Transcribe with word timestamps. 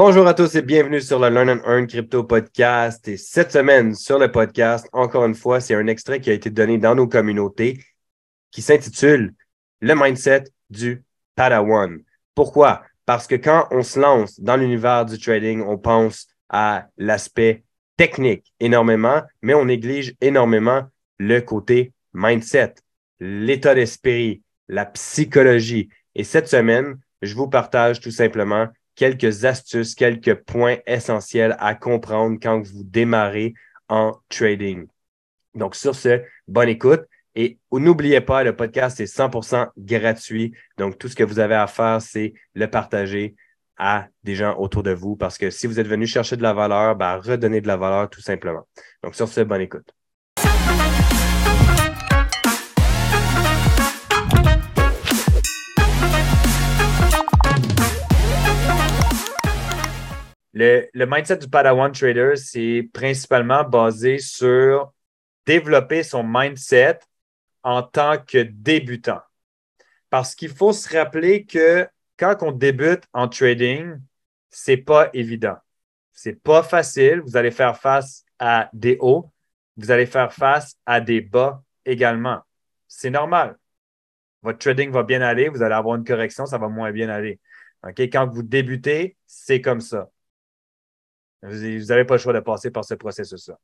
Bonjour 0.00 0.28
à 0.28 0.32
tous 0.32 0.54
et 0.54 0.62
bienvenue 0.62 1.00
sur 1.00 1.18
le 1.18 1.28
Learn 1.28 1.50
and 1.50 1.60
Earn 1.66 1.88
Crypto 1.88 2.22
Podcast. 2.22 3.08
Et 3.08 3.16
cette 3.16 3.50
semaine 3.50 3.96
sur 3.96 4.20
le 4.20 4.30
podcast, 4.30 4.88
encore 4.92 5.24
une 5.24 5.34
fois, 5.34 5.58
c'est 5.58 5.74
un 5.74 5.88
extrait 5.88 6.20
qui 6.20 6.30
a 6.30 6.34
été 6.34 6.50
donné 6.50 6.78
dans 6.78 6.94
nos 6.94 7.08
communautés 7.08 7.82
qui 8.52 8.62
s'intitule 8.62 9.34
Le 9.80 9.94
mindset 9.96 10.44
du 10.70 11.02
Padawan. 11.34 11.98
Pourquoi? 12.36 12.84
Parce 13.06 13.26
que 13.26 13.34
quand 13.34 13.66
on 13.72 13.82
se 13.82 13.98
lance 13.98 14.38
dans 14.38 14.56
l'univers 14.56 15.04
du 15.04 15.18
trading, 15.18 15.62
on 15.62 15.78
pense 15.78 16.28
à 16.48 16.86
l'aspect 16.96 17.64
technique 17.96 18.54
énormément, 18.60 19.22
mais 19.42 19.54
on 19.54 19.64
néglige 19.64 20.14
énormément 20.20 20.84
le 21.18 21.40
côté 21.40 21.92
mindset, 22.14 22.76
l'état 23.18 23.74
d'esprit, 23.74 24.44
la 24.68 24.86
psychologie. 24.86 25.88
Et 26.14 26.22
cette 26.22 26.46
semaine, 26.46 27.00
je 27.20 27.34
vous 27.34 27.48
partage 27.48 27.98
tout 27.98 28.12
simplement 28.12 28.68
quelques 28.98 29.44
astuces, 29.44 29.94
quelques 29.94 30.34
points 30.34 30.78
essentiels 30.84 31.56
à 31.60 31.76
comprendre 31.76 32.36
quand 32.42 32.60
vous 32.60 32.82
démarrez 32.82 33.54
en 33.88 34.18
trading. 34.28 34.88
Donc, 35.54 35.76
sur 35.76 35.94
ce, 35.94 36.20
bonne 36.48 36.68
écoute. 36.68 37.04
Et 37.36 37.58
n'oubliez 37.70 38.20
pas, 38.20 38.42
le 38.42 38.56
podcast 38.56 38.98
est 38.98 39.04
100% 39.04 39.68
gratuit. 39.78 40.52
Donc, 40.78 40.98
tout 40.98 41.06
ce 41.06 41.14
que 41.14 41.22
vous 41.22 41.38
avez 41.38 41.54
à 41.54 41.68
faire, 41.68 42.02
c'est 42.02 42.34
le 42.54 42.68
partager 42.68 43.36
à 43.76 44.08
des 44.24 44.34
gens 44.34 44.58
autour 44.58 44.82
de 44.82 44.90
vous 44.90 45.14
parce 45.14 45.38
que 45.38 45.48
si 45.50 45.68
vous 45.68 45.78
êtes 45.78 45.86
venu 45.86 46.04
chercher 46.04 46.36
de 46.36 46.42
la 46.42 46.52
valeur, 46.52 46.96
ben, 46.96 47.18
redonnez 47.18 47.60
de 47.60 47.68
la 47.68 47.76
valeur 47.76 48.10
tout 48.10 48.20
simplement. 48.20 48.66
Donc, 49.04 49.14
sur 49.14 49.28
ce, 49.28 49.42
bonne 49.42 49.60
écoute. 49.60 49.94
Le, 60.60 61.06
mindset 61.06 61.36
du 61.36 61.48
Padawan 61.48 61.92
Trader, 61.92 62.34
c'est 62.34 62.90
principalement 62.92 63.62
basé 63.62 64.18
sur 64.18 64.92
développer 65.46 66.02
son 66.02 66.24
mindset 66.24 66.98
en 67.62 67.84
tant 67.84 68.18
que 68.18 68.38
débutant. 68.38 69.20
Parce 70.10 70.34
qu'il 70.34 70.48
faut 70.48 70.72
se 70.72 70.96
rappeler 70.96 71.44
que 71.44 71.86
quand 72.16 72.42
on 72.42 72.50
débute 72.50 73.04
en 73.12 73.28
trading, 73.28 74.00
c'est 74.50 74.78
pas 74.78 75.10
évident. 75.12 75.56
C'est 76.12 76.42
pas 76.42 76.64
facile. 76.64 77.20
Vous 77.20 77.36
allez 77.36 77.52
faire 77.52 77.78
face 77.78 78.24
à 78.40 78.68
des 78.72 78.96
hauts. 79.00 79.30
Vous 79.76 79.92
allez 79.92 80.06
faire 80.06 80.32
face 80.32 80.74
à 80.84 81.00
des 81.00 81.20
bas 81.20 81.62
également. 81.84 82.40
C'est 82.88 83.10
normal. 83.10 83.56
Votre 84.42 84.58
trading 84.58 84.90
va 84.90 85.04
bien 85.04 85.22
aller. 85.22 85.50
Vous 85.50 85.62
allez 85.62 85.76
avoir 85.76 85.94
une 85.94 86.04
correction. 86.04 86.46
Ça 86.46 86.58
va 86.58 86.66
moins 86.66 86.90
bien 86.90 87.08
aller. 87.10 87.38
Quand 87.96 88.26
vous 88.26 88.42
débutez, 88.42 89.16
c'est 89.24 89.60
comme 89.60 89.80
ça. 89.80 90.10
Vous 91.42 91.86
n'avez 91.86 92.04
pas 92.04 92.14
le 92.14 92.20
choix 92.20 92.32
de 92.32 92.40
passer 92.40 92.70
par 92.70 92.84
ce 92.84 92.94
processus-là. 92.94 93.58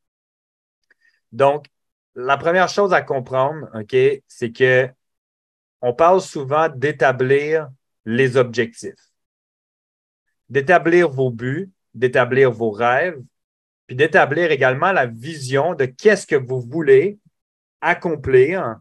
Donc, 1.33 1.67
la 2.15 2.37
première 2.37 2.69
chose 2.69 2.93
à 2.93 3.03
comprendre, 3.03 3.69
OK, 3.75 3.97
c'est 4.29 4.53
que 4.53 4.89
on 5.81 5.93
parle 5.93 6.21
souvent 6.21 6.69
d'établir 6.69 7.69
les 8.05 8.37
objectifs, 8.37 9.13
d'établir 10.49 11.11
vos 11.11 11.31
buts, 11.31 11.71
d'établir 11.93 12.51
vos 12.51 12.71
rêves, 12.71 13.21
puis 13.87 13.97
d'établir 13.97 14.51
également 14.51 14.93
la 14.93 15.07
vision 15.07 15.75
de 15.75 15.85
qu'est-ce 15.85 16.27
que 16.27 16.37
vous 16.37 16.61
voulez 16.61 17.19
accomplir 17.81 18.79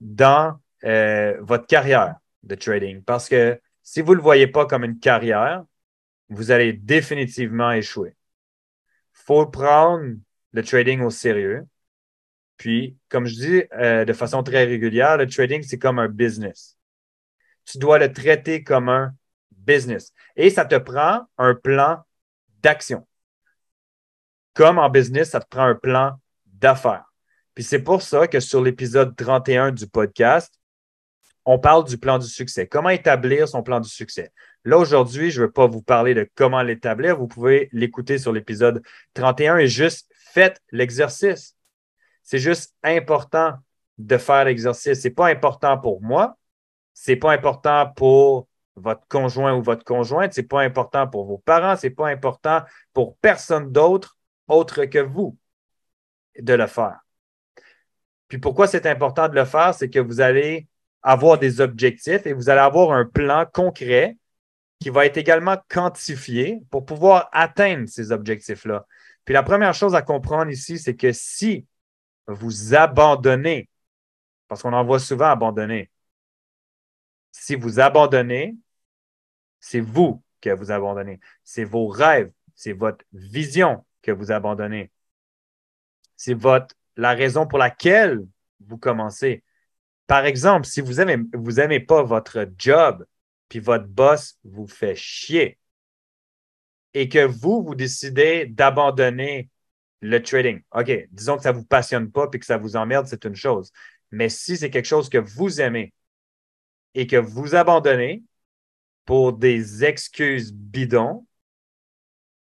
dans 0.00 0.58
euh, 0.84 1.36
votre 1.40 1.66
carrière 1.66 2.16
de 2.42 2.54
trading. 2.54 3.02
Parce 3.02 3.28
que 3.28 3.60
si 3.82 4.00
vous 4.00 4.12
ne 4.12 4.16
le 4.16 4.22
voyez 4.22 4.46
pas 4.46 4.66
comme 4.66 4.84
une 4.84 4.98
carrière, 4.98 5.64
vous 6.28 6.50
allez 6.50 6.72
définitivement 6.72 7.72
échouer. 7.72 8.16
Faut 9.12 9.46
prendre 9.46 10.14
le 10.52 10.62
trading 10.62 11.00
au 11.00 11.10
sérieux. 11.10 11.66
Puis, 12.56 12.96
comme 13.08 13.26
je 13.26 13.34
dis 13.34 13.62
euh, 13.72 14.04
de 14.04 14.12
façon 14.12 14.42
très 14.42 14.64
régulière, 14.64 15.16
le 15.16 15.26
trading, 15.26 15.62
c'est 15.62 15.78
comme 15.78 15.98
un 15.98 16.08
business. 16.08 16.76
Tu 17.64 17.78
dois 17.78 17.98
le 17.98 18.12
traiter 18.12 18.64
comme 18.64 18.88
un 18.88 19.14
business. 19.52 20.12
Et 20.36 20.50
ça 20.50 20.64
te 20.64 20.76
prend 20.76 21.26
un 21.36 21.54
plan 21.54 22.02
d'action. 22.62 23.06
Comme 24.54 24.78
en 24.78 24.90
business, 24.90 25.30
ça 25.30 25.40
te 25.40 25.48
prend 25.48 25.64
un 25.64 25.74
plan 25.74 26.18
d'affaires. 26.46 27.04
Puis 27.54 27.64
c'est 27.64 27.82
pour 27.82 28.02
ça 28.02 28.26
que 28.26 28.40
sur 28.40 28.62
l'épisode 28.62 29.16
31 29.16 29.72
du 29.72 29.86
podcast, 29.86 30.58
on 31.44 31.58
parle 31.58 31.84
du 31.84 31.98
plan 31.98 32.18
du 32.18 32.26
succès. 32.26 32.66
Comment 32.66 32.90
établir 32.90 33.48
son 33.48 33.62
plan 33.62 33.80
du 33.80 33.88
succès? 33.88 34.32
Là, 34.68 34.76
aujourd'hui, 34.76 35.30
je 35.30 35.40
ne 35.40 35.46
veux 35.46 35.50
pas 35.50 35.66
vous 35.66 35.80
parler 35.80 36.12
de 36.12 36.28
comment 36.34 36.60
l'établir. 36.60 37.16
Vous 37.16 37.26
pouvez 37.26 37.70
l'écouter 37.72 38.18
sur 38.18 38.34
l'épisode 38.34 38.82
31 39.14 39.56
et 39.56 39.66
juste 39.66 40.12
faites 40.12 40.60
l'exercice. 40.72 41.56
C'est 42.22 42.38
juste 42.38 42.74
important 42.82 43.54
de 43.96 44.18
faire 44.18 44.44
l'exercice. 44.44 45.00
Ce 45.00 45.08
n'est 45.08 45.14
pas 45.14 45.28
important 45.28 45.78
pour 45.78 46.02
moi. 46.02 46.36
Ce 46.92 47.10
n'est 47.10 47.16
pas 47.16 47.32
important 47.32 47.90
pour 47.96 48.46
votre 48.76 49.08
conjoint 49.08 49.56
ou 49.56 49.62
votre 49.62 49.84
conjointe. 49.84 50.34
Ce 50.34 50.42
n'est 50.42 50.46
pas 50.46 50.60
important 50.60 51.08
pour 51.08 51.24
vos 51.24 51.38
parents. 51.38 51.74
Ce 51.74 51.86
n'est 51.86 51.94
pas 51.94 52.08
important 52.08 52.60
pour 52.92 53.16
personne 53.16 53.72
d'autre 53.72 54.18
autre 54.48 54.84
que 54.84 54.98
vous 54.98 55.38
de 56.38 56.52
le 56.52 56.66
faire. 56.66 57.00
Puis 58.28 58.36
pourquoi 58.36 58.66
c'est 58.66 58.84
important 58.84 59.30
de 59.30 59.34
le 59.34 59.46
faire? 59.46 59.72
C'est 59.72 59.88
que 59.88 59.98
vous 59.98 60.20
allez 60.20 60.68
avoir 61.00 61.38
des 61.38 61.62
objectifs 61.62 62.26
et 62.26 62.34
vous 62.34 62.50
allez 62.50 62.60
avoir 62.60 62.92
un 62.92 63.06
plan 63.06 63.46
concret 63.50 64.18
qui 64.80 64.90
va 64.90 65.06
être 65.06 65.16
également 65.16 65.56
quantifié 65.68 66.60
pour 66.70 66.84
pouvoir 66.84 67.28
atteindre 67.32 67.88
ces 67.88 68.12
objectifs-là. 68.12 68.86
Puis 69.24 69.34
la 69.34 69.42
première 69.42 69.74
chose 69.74 69.94
à 69.94 70.02
comprendre 70.02 70.50
ici, 70.50 70.78
c'est 70.78 70.96
que 70.96 71.12
si 71.12 71.66
vous 72.26 72.74
abandonnez, 72.74 73.68
parce 74.46 74.62
qu'on 74.62 74.72
en 74.72 74.84
voit 74.84 75.00
souvent 75.00 75.26
abandonner, 75.26 75.90
si 77.32 77.54
vous 77.54 77.80
abandonnez, 77.80 78.56
c'est 79.60 79.80
vous 79.80 80.22
que 80.40 80.50
vous 80.50 80.70
abandonnez. 80.70 81.20
C'est 81.44 81.64
vos 81.64 81.88
rêves, 81.88 82.30
c'est 82.54 82.72
votre 82.72 83.04
vision 83.12 83.84
que 84.02 84.12
vous 84.12 84.30
abandonnez. 84.32 84.90
C'est 86.16 86.34
votre 86.34 86.74
la 86.96 87.14
raison 87.14 87.46
pour 87.46 87.58
laquelle 87.58 88.26
vous 88.60 88.78
commencez. 88.78 89.44
Par 90.06 90.24
exemple, 90.24 90.66
si 90.66 90.80
vous 90.80 90.94
n'aimez 90.94 91.24
vous 91.32 91.60
aimez 91.60 91.80
pas 91.80 92.02
votre 92.02 92.48
job, 92.58 93.06
puis 93.48 93.60
votre 93.60 93.86
boss 93.86 94.38
vous 94.44 94.66
fait 94.66 94.94
chier, 94.94 95.58
et 96.94 97.08
que 97.08 97.24
vous, 97.24 97.62
vous 97.62 97.74
décidez 97.74 98.46
d'abandonner 98.46 99.50
le 100.00 100.22
trading. 100.22 100.62
OK, 100.72 101.08
disons 101.10 101.36
que 101.36 101.42
ça 101.42 101.52
ne 101.52 101.58
vous 101.58 101.64
passionne 101.64 102.10
pas 102.10 102.28
puis 102.28 102.40
que 102.40 102.46
ça 102.46 102.56
vous 102.56 102.76
emmerde, 102.76 103.06
c'est 103.06 103.24
une 103.24 103.34
chose. 103.34 103.72
Mais 104.10 104.28
si 104.28 104.56
c'est 104.56 104.70
quelque 104.70 104.86
chose 104.86 105.08
que 105.08 105.18
vous 105.18 105.60
aimez 105.60 105.92
et 106.94 107.06
que 107.06 107.16
vous 107.16 107.54
abandonnez 107.54 108.22
pour 109.04 109.32
des 109.32 109.84
excuses 109.84 110.52
bidons, 110.52 111.26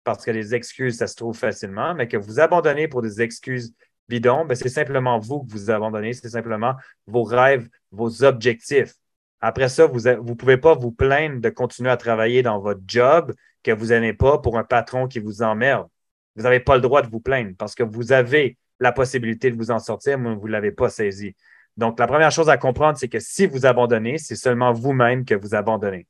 parce 0.04 0.24
que 0.24 0.30
les 0.30 0.54
excuses, 0.54 0.98
ça 0.98 1.06
se 1.06 1.16
trouve 1.16 1.36
facilement, 1.36 1.94
mais 1.94 2.06
que 2.06 2.16
vous 2.16 2.38
abandonnez 2.38 2.86
pour 2.88 3.02
des 3.02 3.20
excuses 3.22 3.74
bidon, 4.08 4.44
ben 4.44 4.54
c'est 4.54 4.68
simplement 4.68 5.18
vous 5.18 5.42
que 5.42 5.50
vous 5.50 5.70
abandonnez, 5.70 6.12
c'est 6.12 6.28
simplement 6.28 6.76
vos 7.06 7.24
rêves, 7.24 7.68
vos 7.90 8.22
objectifs. 8.22 8.94
Après 9.40 9.68
ça, 9.68 9.86
vous 9.86 10.00
ne 10.00 10.34
pouvez 10.34 10.56
pas 10.56 10.74
vous 10.74 10.92
plaindre 10.92 11.40
de 11.40 11.50
continuer 11.50 11.90
à 11.90 11.96
travailler 11.96 12.42
dans 12.42 12.58
votre 12.58 12.80
job 12.86 13.34
que 13.62 13.70
vous 13.70 13.86
n'aimez 13.86 14.12
pas 14.12 14.38
pour 14.38 14.58
un 14.58 14.64
patron 14.64 15.08
qui 15.08 15.18
vous 15.18 15.42
emmerde. 15.42 15.88
Vous 16.34 16.42
n'avez 16.42 16.60
pas 16.60 16.76
le 16.76 16.82
droit 16.82 17.02
de 17.02 17.08
vous 17.08 17.20
plaindre 17.20 17.52
parce 17.58 17.74
que 17.74 17.82
vous 17.82 18.12
avez 18.12 18.56
la 18.80 18.92
possibilité 18.92 19.50
de 19.50 19.56
vous 19.56 19.70
en 19.70 19.78
sortir, 19.78 20.18
mais 20.18 20.34
vous 20.34 20.46
ne 20.46 20.52
l'avez 20.52 20.72
pas 20.72 20.88
saisi. 20.88 21.34
Donc, 21.76 21.98
la 21.98 22.06
première 22.06 22.30
chose 22.30 22.48
à 22.48 22.56
comprendre, 22.56 22.98
c'est 22.98 23.08
que 23.08 23.20
si 23.20 23.46
vous 23.46 23.66
abandonnez, 23.66 24.18
c'est 24.18 24.36
seulement 24.36 24.72
vous-même 24.72 25.24
que 25.24 25.34
vous 25.34 25.54
abandonnez. 25.54 26.06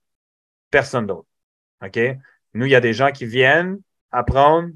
Personne 0.71 1.07
d'autre. 1.07 1.29
OK? 1.85 1.99
Nous, 2.55 2.67
il 2.67 2.71
y 2.71 2.77
a 2.77 2.81
des 2.81 2.93
gens 2.93 3.11
qui 3.13 3.27
viennent 3.27 3.81
apprendre, 4.11 4.71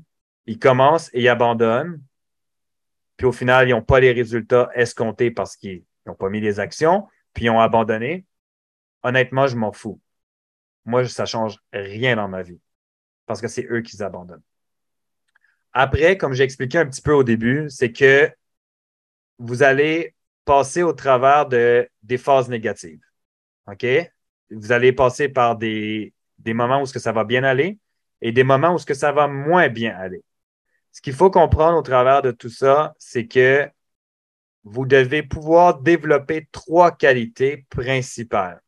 ils 0.47 0.59
commencent 0.59 1.11
et 1.13 1.23
ils 1.23 1.29
abandonnent 1.29 2.01
puis 3.21 3.27
au 3.27 3.33
final, 3.33 3.69
ils 3.69 3.73
n'ont 3.73 3.83
pas 3.83 4.01
les 4.01 4.13
résultats 4.13 4.71
escomptés 4.75 5.31
parce 5.31 5.55
qu'ils 5.55 5.85
n'ont 6.07 6.15
pas 6.15 6.31
mis 6.31 6.41
les 6.41 6.59
actions, 6.59 7.07
puis 7.35 7.45
ils 7.45 7.51
ont 7.51 7.61
abandonné. 7.61 8.25
Honnêtement, 9.03 9.47
je 9.47 9.57
m'en 9.57 9.73
fous. 9.73 10.01
Moi, 10.85 11.07
ça 11.09 11.27
change 11.27 11.59
rien 11.73 12.17
dans 12.17 12.29
ma 12.29 12.43
vie 12.43 12.61
parce 13.27 13.41
que 13.41 13.49
c'est 13.49 13.67
eux 13.71 13.81
qui 13.81 14.03
abandonnent. 14.03 14.43
Après, 15.73 16.17
comme 16.17 16.33
j'ai 16.33 16.43
expliqué 16.45 16.79
un 16.79 16.87
petit 16.87 17.03
peu 17.03 17.13
au 17.13 17.23
début, 17.23 17.67
c'est 17.71 17.93
que 17.93 18.31
vous 19.39 19.63
allez 19.63 20.15
passer 20.45 20.83
au 20.83 20.93
travers 20.93 21.47
de, 21.47 21.89
des 22.03 22.19
phases 22.19 22.49
négatives. 22.49 23.01
OK? 23.67 23.87
Vous 24.51 24.73
allez 24.73 24.93
passer 24.93 25.29
par 25.29 25.57
des, 25.57 26.13
des 26.39 26.55
moments 26.55 26.83
où 26.83 26.87
ce 26.87 26.93
que 26.93 26.99
ça 26.99 27.13
va 27.13 27.25
bien 27.25 27.45
aller 27.45 27.79
et 28.21 28.33
des 28.33 28.45
moments 28.45 28.75
où 28.75 28.79
ce 28.79 28.87
que 28.87 28.95
ça 28.95 29.13
va 29.13 29.29
moins 29.29 29.69
bien 29.69 29.97
aller. 29.97 30.25
Ce 30.93 31.01
qu'il 31.01 31.15
faut 31.15 31.31
comprendre 31.31 31.79
au 31.79 31.83
travers 31.83 32.23
de 32.23 32.33
tout 32.33 32.51
ça, 32.51 32.95
c'est 32.99 33.27
que 33.27 33.71
vous 34.65 34.87
devez 34.87 35.23
pouvoir 35.23 35.81
développer 35.81 36.49
trois 36.53 36.91
qualités 36.91 37.65
principales. 37.71 38.61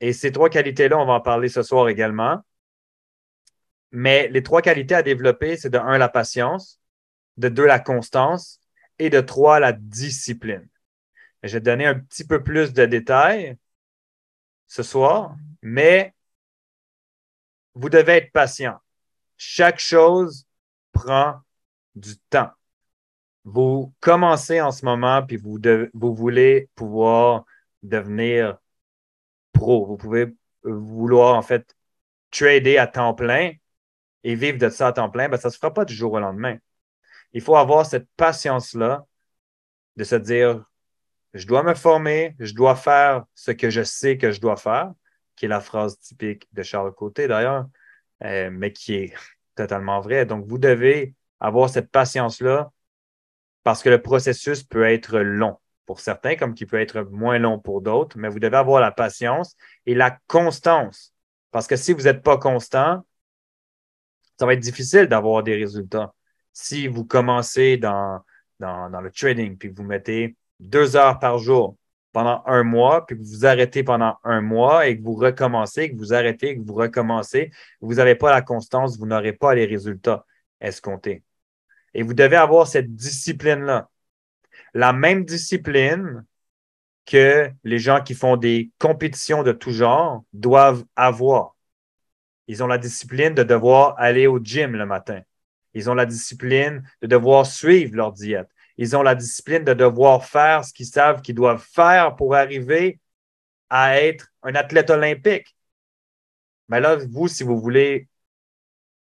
Et 0.00 0.12
ces 0.12 0.32
trois 0.32 0.48
qualités-là, 0.48 0.98
on 0.98 1.06
va 1.06 1.14
en 1.14 1.20
parler 1.20 1.48
ce 1.48 1.62
soir 1.62 1.88
également. 1.88 2.42
Mais 3.92 4.28
les 4.28 4.42
trois 4.42 4.62
qualités 4.62 4.94
à 4.94 5.02
développer, 5.02 5.56
c'est 5.56 5.70
de 5.70 5.78
un, 5.78 5.98
la 5.98 6.08
patience, 6.08 6.80
de 7.36 7.48
deux, 7.48 7.66
la 7.66 7.80
constance 7.80 8.60
et 8.98 9.10
de 9.10 9.20
trois, 9.20 9.60
la 9.60 9.72
discipline. 9.72 10.68
Je 11.42 11.54
vais 11.54 11.60
donner 11.60 11.86
un 11.86 11.98
petit 11.98 12.26
peu 12.26 12.42
plus 12.42 12.72
de 12.72 12.84
détails 12.84 13.56
ce 14.66 14.82
soir, 14.82 15.36
mais 15.62 16.14
vous 17.74 17.88
devez 17.88 18.14
être 18.14 18.32
patient. 18.32 18.78
Chaque 19.36 19.80
chose 19.80 20.46
prend 20.92 21.40
du 21.94 22.16
temps. 22.30 22.50
Vous 23.44 23.92
commencez 24.00 24.60
en 24.60 24.70
ce 24.70 24.84
moment, 24.84 25.22
puis 25.26 25.36
vous, 25.36 25.58
vous 25.94 26.14
voulez 26.14 26.68
pouvoir 26.74 27.44
devenir 27.82 28.58
Vous 29.60 29.96
pouvez 29.96 30.34
vouloir 30.62 31.36
en 31.36 31.42
fait 31.42 31.74
trader 32.30 32.78
à 32.78 32.86
temps 32.86 33.14
plein 33.14 33.52
et 34.24 34.34
vivre 34.34 34.58
de 34.58 34.68
ça 34.68 34.88
à 34.88 34.92
temps 34.92 35.10
plein, 35.10 35.28
ben, 35.28 35.38
ça 35.38 35.48
ne 35.48 35.52
se 35.52 35.58
fera 35.58 35.72
pas 35.72 35.84
du 35.84 35.94
jour 35.94 36.12
au 36.12 36.20
lendemain. 36.20 36.56
Il 37.32 37.40
faut 37.40 37.56
avoir 37.56 37.86
cette 37.86 38.08
patience-là 38.16 39.06
de 39.96 40.04
se 40.04 40.16
dire, 40.16 40.64
je 41.34 41.46
dois 41.46 41.62
me 41.62 41.74
former, 41.74 42.34
je 42.38 42.54
dois 42.54 42.76
faire 42.76 43.24
ce 43.34 43.50
que 43.50 43.70
je 43.70 43.82
sais 43.82 44.18
que 44.18 44.32
je 44.32 44.40
dois 44.40 44.56
faire, 44.56 44.92
qui 45.36 45.44
est 45.46 45.48
la 45.48 45.60
phrase 45.60 45.98
typique 45.98 46.48
de 46.52 46.62
Charles 46.62 46.92
Côté 46.92 47.28
d'ailleurs, 47.28 47.66
euh, 48.24 48.50
mais 48.52 48.72
qui 48.72 48.94
est 48.94 49.14
totalement 49.54 50.00
vrai. 50.00 50.26
Donc, 50.26 50.46
vous 50.46 50.58
devez 50.58 51.14
avoir 51.38 51.70
cette 51.70 51.90
patience-là 51.90 52.70
parce 53.62 53.82
que 53.82 53.88
le 53.88 54.02
processus 54.02 54.62
peut 54.62 54.84
être 54.84 55.18
long 55.20 55.58
pour 55.90 55.98
certains, 55.98 56.36
comme 56.36 56.54
qui 56.54 56.66
peut 56.66 56.80
être 56.80 57.02
moins 57.10 57.40
long 57.40 57.58
pour 57.58 57.80
d'autres, 57.80 58.16
mais 58.16 58.28
vous 58.28 58.38
devez 58.38 58.56
avoir 58.56 58.80
la 58.80 58.92
patience 58.92 59.56
et 59.86 59.94
la 59.96 60.16
constance. 60.28 61.12
Parce 61.50 61.66
que 61.66 61.74
si 61.74 61.92
vous 61.92 62.02
n'êtes 62.02 62.22
pas 62.22 62.38
constant, 62.38 63.04
ça 64.38 64.46
va 64.46 64.52
être 64.52 64.60
difficile 64.60 65.06
d'avoir 65.06 65.42
des 65.42 65.56
résultats. 65.56 66.14
Si 66.52 66.86
vous 66.86 67.04
commencez 67.04 67.76
dans, 67.76 68.20
dans, 68.60 69.00
le 69.00 69.10
trading, 69.10 69.58
puis 69.58 69.68
vous 69.68 69.82
mettez 69.82 70.36
deux 70.60 70.94
heures 70.94 71.18
par 71.18 71.38
jour 71.38 71.76
pendant 72.12 72.44
un 72.46 72.62
mois, 72.62 73.04
puis 73.04 73.18
que 73.18 73.22
vous 73.24 73.44
arrêtez 73.44 73.82
pendant 73.82 74.16
un 74.22 74.42
mois 74.42 74.86
et 74.86 74.96
que 74.96 75.02
vous 75.02 75.16
recommencez, 75.16 75.90
que 75.90 75.96
vous 75.96 76.14
arrêtez, 76.14 76.56
que 76.56 76.62
vous 76.62 76.74
recommencez, 76.74 77.50
vous 77.80 77.94
n'avez 77.94 78.14
pas 78.14 78.30
la 78.30 78.42
constance, 78.42 78.96
vous 78.96 79.06
n'aurez 79.06 79.32
pas 79.32 79.56
les 79.56 79.66
résultats 79.66 80.24
escomptés. 80.60 81.24
Et 81.94 82.04
vous 82.04 82.14
devez 82.14 82.36
avoir 82.36 82.68
cette 82.68 82.94
discipline-là. 82.94 83.90
La 84.74 84.92
même 84.92 85.24
discipline 85.24 86.24
que 87.06 87.50
les 87.64 87.78
gens 87.78 88.02
qui 88.02 88.14
font 88.14 88.36
des 88.36 88.70
compétitions 88.78 89.42
de 89.42 89.52
tout 89.52 89.72
genre 89.72 90.24
doivent 90.32 90.84
avoir. 90.96 91.56
Ils 92.46 92.62
ont 92.62 92.66
la 92.66 92.78
discipline 92.78 93.34
de 93.34 93.42
devoir 93.42 93.94
aller 93.98 94.26
au 94.26 94.38
gym 94.38 94.72
le 94.72 94.86
matin. 94.86 95.20
Ils 95.74 95.88
ont 95.88 95.94
la 95.94 96.06
discipline 96.06 96.82
de 97.02 97.06
devoir 97.06 97.46
suivre 97.46 97.94
leur 97.96 98.12
diète. 98.12 98.48
Ils 98.76 98.96
ont 98.96 99.02
la 99.02 99.14
discipline 99.14 99.64
de 99.64 99.74
devoir 99.74 100.24
faire 100.24 100.64
ce 100.64 100.72
qu'ils 100.72 100.86
savent 100.86 101.20
qu'ils 101.20 101.34
doivent 101.34 101.64
faire 101.64 102.16
pour 102.16 102.34
arriver 102.34 103.00
à 103.68 104.00
être 104.00 104.28
un 104.42 104.54
athlète 104.54 104.90
olympique. 104.90 105.54
Mais 106.68 106.80
là, 106.80 106.96
vous, 106.96 107.28
si 107.28 107.44
vous 107.44 107.60
voulez 107.60 108.08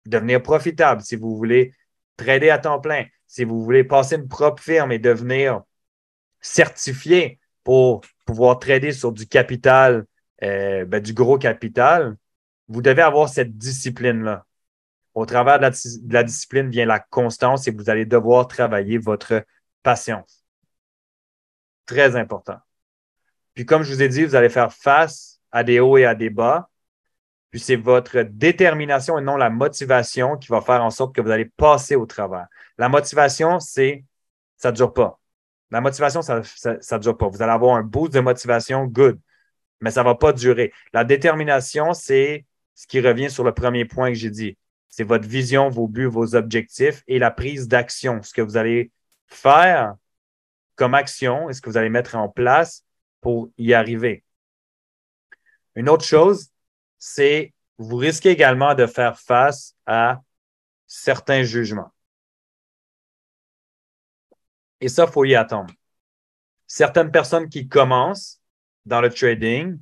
devenir 0.07 0.43
profitable, 0.43 1.03
si 1.03 1.17
vous 1.17 1.37
voulez 1.37 1.73
trader 2.17 2.51
à 2.51 2.59
temps 2.59 2.81
plein, 2.81 3.07
si 3.27 3.45
vous 3.45 3.63
voulez 3.63 3.85
passer 3.85 4.17
une 4.17 4.29
propre 4.29 4.63
firme 4.63 4.93
et 4.93 4.99
devenir 4.99 5.63
certifié 6.41 7.39
pour 7.65 8.03
pouvoir 8.27 8.59
trader 8.59 8.93
sur 8.93 9.13
du 9.13 9.27
capital, 9.27 10.05
euh, 10.43 10.85
ben, 10.85 11.01
du 11.01 11.15
gros 11.15 11.39
capital, 11.39 12.17
vous 12.69 12.83
devez 12.83 13.03
avoir 13.03 13.29
cette 13.29 13.57
discipline-là. 13.57 14.47
Au 15.15 15.27
travers 15.27 15.59
de 15.59 16.13
la, 16.13 16.23
discipline 16.23 16.71
vient 16.71 16.87
la 16.87 16.99
constance 16.99 17.69
et 17.69 17.71
vous 17.71 17.91
allez 17.91 18.07
devoir 18.07 18.49
travailler 18.49 18.99
votre 18.99 19.45
patience. 19.83 20.45
Très 21.87 22.17
important. 22.17 22.59
Puis 23.55 23.67
comme 23.67 23.83
je 23.83 23.93
vous 23.93 24.03
ai 24.03 24.09
dit, 24.09 24.25
vous 24.25 24.35
allez 24.35 24.49
faire 24.49 24.73
face 24.73 25.41
à 25.51 25.65
des 25.65 25.81
hauts 25.81 25.99
et 25.99 26.07
à 26.07 26.15
des 26.15 26.31
bas. 26.31 26.71
Puis 27.53 27.61
c'est 27.61 27.77
votre 27.77 28.23
détermination 28.23 29.19
et 29.19 29.23
non 29.23 29.37
la 29.37 29.51
motivation 29.51 30.39
qui 30.39 30.49
va 30.49 30.63
faire 30.63 30.83
en 30.83 30.91
sorte 30.91 31.15
que 31.15 31.21
vous 31.21 31.31
allez 31.31 31.45
passer 31.45 31.97
au 31.97 32.07
travers. 32.07 32.47
La 32.79 32.89
motivation, 32.89 33.61
c'est 33.61 34.05
ça 34.57 34.71
ne 34.71 34.77
dure 34.77 34.95
pas. 34.95 35.21
La 35.71 35.83
motivation, 35.83 36.23
ça 36.23 36.41
ne 36.41 36.99
dure 36.99 37.17
pas. 37.17 37.29
Vous 37.29 37.43
allez 37.43 37.53
avoir 37.53 37.77
un 37.77 37.83
boost 37.83 38.15
de 38.15 38.21
motivation, 38.21 38.87
good, 38.87 39.21
mais 39.81 39.91
ça 39.91 40.01
ne 40.01 40.07
va 40.07 40.15
pas 40.15 40.33
durer. 40.33 40.73
La 40.95 41.05
détermination, 41.05 41.93
c'est 41.93 42.47
ce 42.75 42.87
qui 42.87 43.01
revient 43.01 43.31
sur 43.31 43.45
le 43.45 43.53
premier 43.53 43.85
point 43.85 44.09
que 44.09 44.15
j'ai 44.15 44.31
dit. 44.31 44.57
C'est 44.89 45.05
votre 45.05 45.29
vision, 45.29 45.69
vos 45.69 45.89
buts, 45.89 46.07
vos 46.07 46.35
objectifs 46.35 47.03
et 47.07 47.19
la 47.19 47.31
prise 47.31 47.69
d'action, 47.69 48.23
ce 48.23 48.33
que 48.33 48.41
vous 48.41 48.57
allez 48.57 48.91
faire 49.27 49.95
comme 50.77 50.95
action 50.95 51.51
et 51.51 51.53
ce 51.53 51.61
que 51.61 51.69
vous 51.69 51.77
allez 51.77 51.91
mettre 51.91 52.17
en 52.17 52.31
place 52.31 52.85
pour 53.21 53.51
y 53.59 53.75
arriver. 53.75 54.25
Une 55.75 55.91
autre 55.91 56.05
chose, 56.05 56.52
c'est 57.05 57.53
vous 57.79 57.97
risquez 57.97 58.31
également 58.31 58.77
de 58.77 58.87
faire 58.87 59.19
face 59.19 59.75
à 59.87 60.21
certains 60.87 61.43
jugements. 61.43 61.93
Et 64.81 64.89
ça, 64.89 65.07
il 65.09 65.13
faut 65.13 65.25
y 65.25 65.35
attendre. 65.35 65.75
Certaines 66.69 67.11
personnes 67.11 67.49
qui 67.49 67.67
commencent 67.67 68.41
dans 68.87 69.01
le 69.01 69.11
trading 69.11 69.81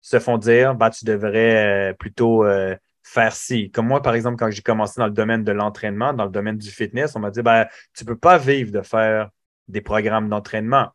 se 0.00 0.18
font 0.18 0.38
dire, 0.38 0.74
bah, 0.74 0.88
tu 0.88 1.04
devrais 1.04 1.90
euh, 1.90 1.92
plutôt 1.92 2.46
euh, 2.46 2.74
faire 3.02 3.34
ci. 3.34 3.70
Comme 3.70 3.86
moi, 3.88 4.00
par 4.00 4.14
exemple, 4.14 4.38
quand 4.38 4.50
j'ai 4.50 4.62
commencé 4.62 4.98
dans 4.98 5.06
le 5.06 5.12
domaine 5.12 5.44
de 5.44 5.52
l'entraînement, 5.52 6.14
dans 6.14 6.24
le 6.24 6.30
domaine 6.30 6.56
du 6.56 6.70
fitness, 6.70 7.14
on 7.14 7.20
m'a 7.20 7.30
dit, 7.30 7.42
ben, 7.42 7.66
tu 7.92 8.04
ne 8.04 8.08
peux 8.08 8.18
pas 8.18 8.38
vivre 8.38 8.72
de 8.72 8.80
faire 8.80 9.28
des 9.68 9.82
programmes 9.82 10.30
d'entraînement. 10.30 10.92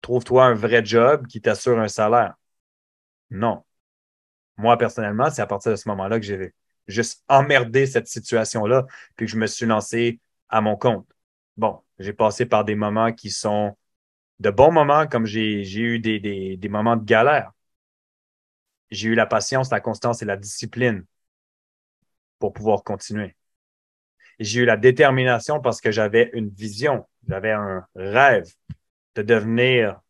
Trouve-toi 0.00 0.46
un 0.46 0.54
vrai 0.54 0.82
job 0.82 1.26
qui 1.26 1.42
t'assure 1.42 1.78
un 1.78 1.88
salaire. 1.88 2.36
Non. 3.30 3.64
Moi, 4.58 4.76
personnellement, 4.78 5.30
c'est 5.30 5.42
à 5.42 5.46
partir 5.46 5.72
de 5.72 5.76
ce 5.76 5.88
moment-là 5.88 6.20
que 6.20 6.26
j'ai 6.26 6.54
juste 6.86 7.24
emmerdé 7.28 7.86
cette 7.86 8.08
situation-là, 8.08 8.86
puis 9.16 9.26
que 9.26 9.32
je 9.32 9.36
me 9.38 9.46
suis 9.46 9.66
lancé 9.66 10.20
à 10.48 10.60
mon 10.60 10.76
compte. 10.76 11.08
Bon, 11.56 11.80
j'ai 11.98 12.12
passé 12.12 12.46
par 12.46 12.64
des 12.64 12.74
moments 12.74 13.12
qui 13.12 13.30
sont 13.30 13.76
de 14.40 14.50
bons 14.50 14.72
moments, 14.72 15.06
comme 15.06 15.26
j'ai 15.26 15.62
eu 15.80 16.00
des, 16.00 16.20
des, 16.20 16.56
des 16.56 16.68
moments 16.68 16.96
de 16.96 17.04
galère 17.04 17.52
j'ai 18.90 19.08
eu 19.08 19.14
la 19.14 19.26
patience, 19.26 19.70
la 19.70 19.80
constance 19.80 20.22
et 20.22 20.24
la 20.24 20.36
discipline 20.36 21.04
pour 22.38 22.52
pouvoir 22.52 22.84
continuer. 22.84 23.36
J'ai 24.38 24.60
eu 24.60 24.64
la 24.64 24.76
détermination 24.76 25.60
parce 25.60 25.80
que 25.80 25.90
j'avais 25.90 26.30
une 26.32 26.48
vision, 26.48 27.06
j'avais 27.28 27.52
un 27.52 27.86
rêve 27.94 28.46
de 29.16 29.22
devenir 29.22 30.00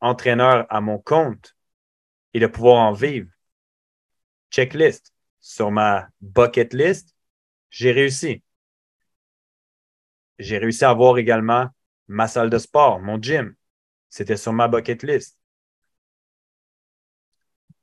entraîneur 0.00 0.66
à 0.70 0.80
mon 0.80 0.98
compte 0.98 1.56
et 2.34 2.40
de 2.40 2.46
pouvoir 2.46 2.78
en 2.78 2.92
vivre. 2.92 3.28
Checklist. 4.50 5.12
Sur 5.40 5.70
ma 5.70 6.08
bucket 6.20 6.74
list, 6.74 7.14
j'ai 7.70 7.92
réussi. 7.92 8.42
J'ai 10.38 10.58
réussi 10.58 10.84
à 10.84 10.90
avoir 10.90 11.18
également 11.18 11.68
ma 12.08 12.28
salle 12.28 12.50
de 12.50 12.58
sport, 12.58 13.00
mon 13.00 13.20
gym. 13.20 13.54
C'était 14.08 14.36
sur 14.36 14.52
ma 14.52 14.68
bucket 14.68 15.02
list. 15.02 15.38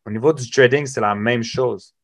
Au 0.05 0.11
niveau 0.11 0.33
du 0.33 0.49
trading, 0.49 0.85
c'est 0.85 1.01
la 1.01 1.15
même 1.15 1.43
chose. 1.43 1.95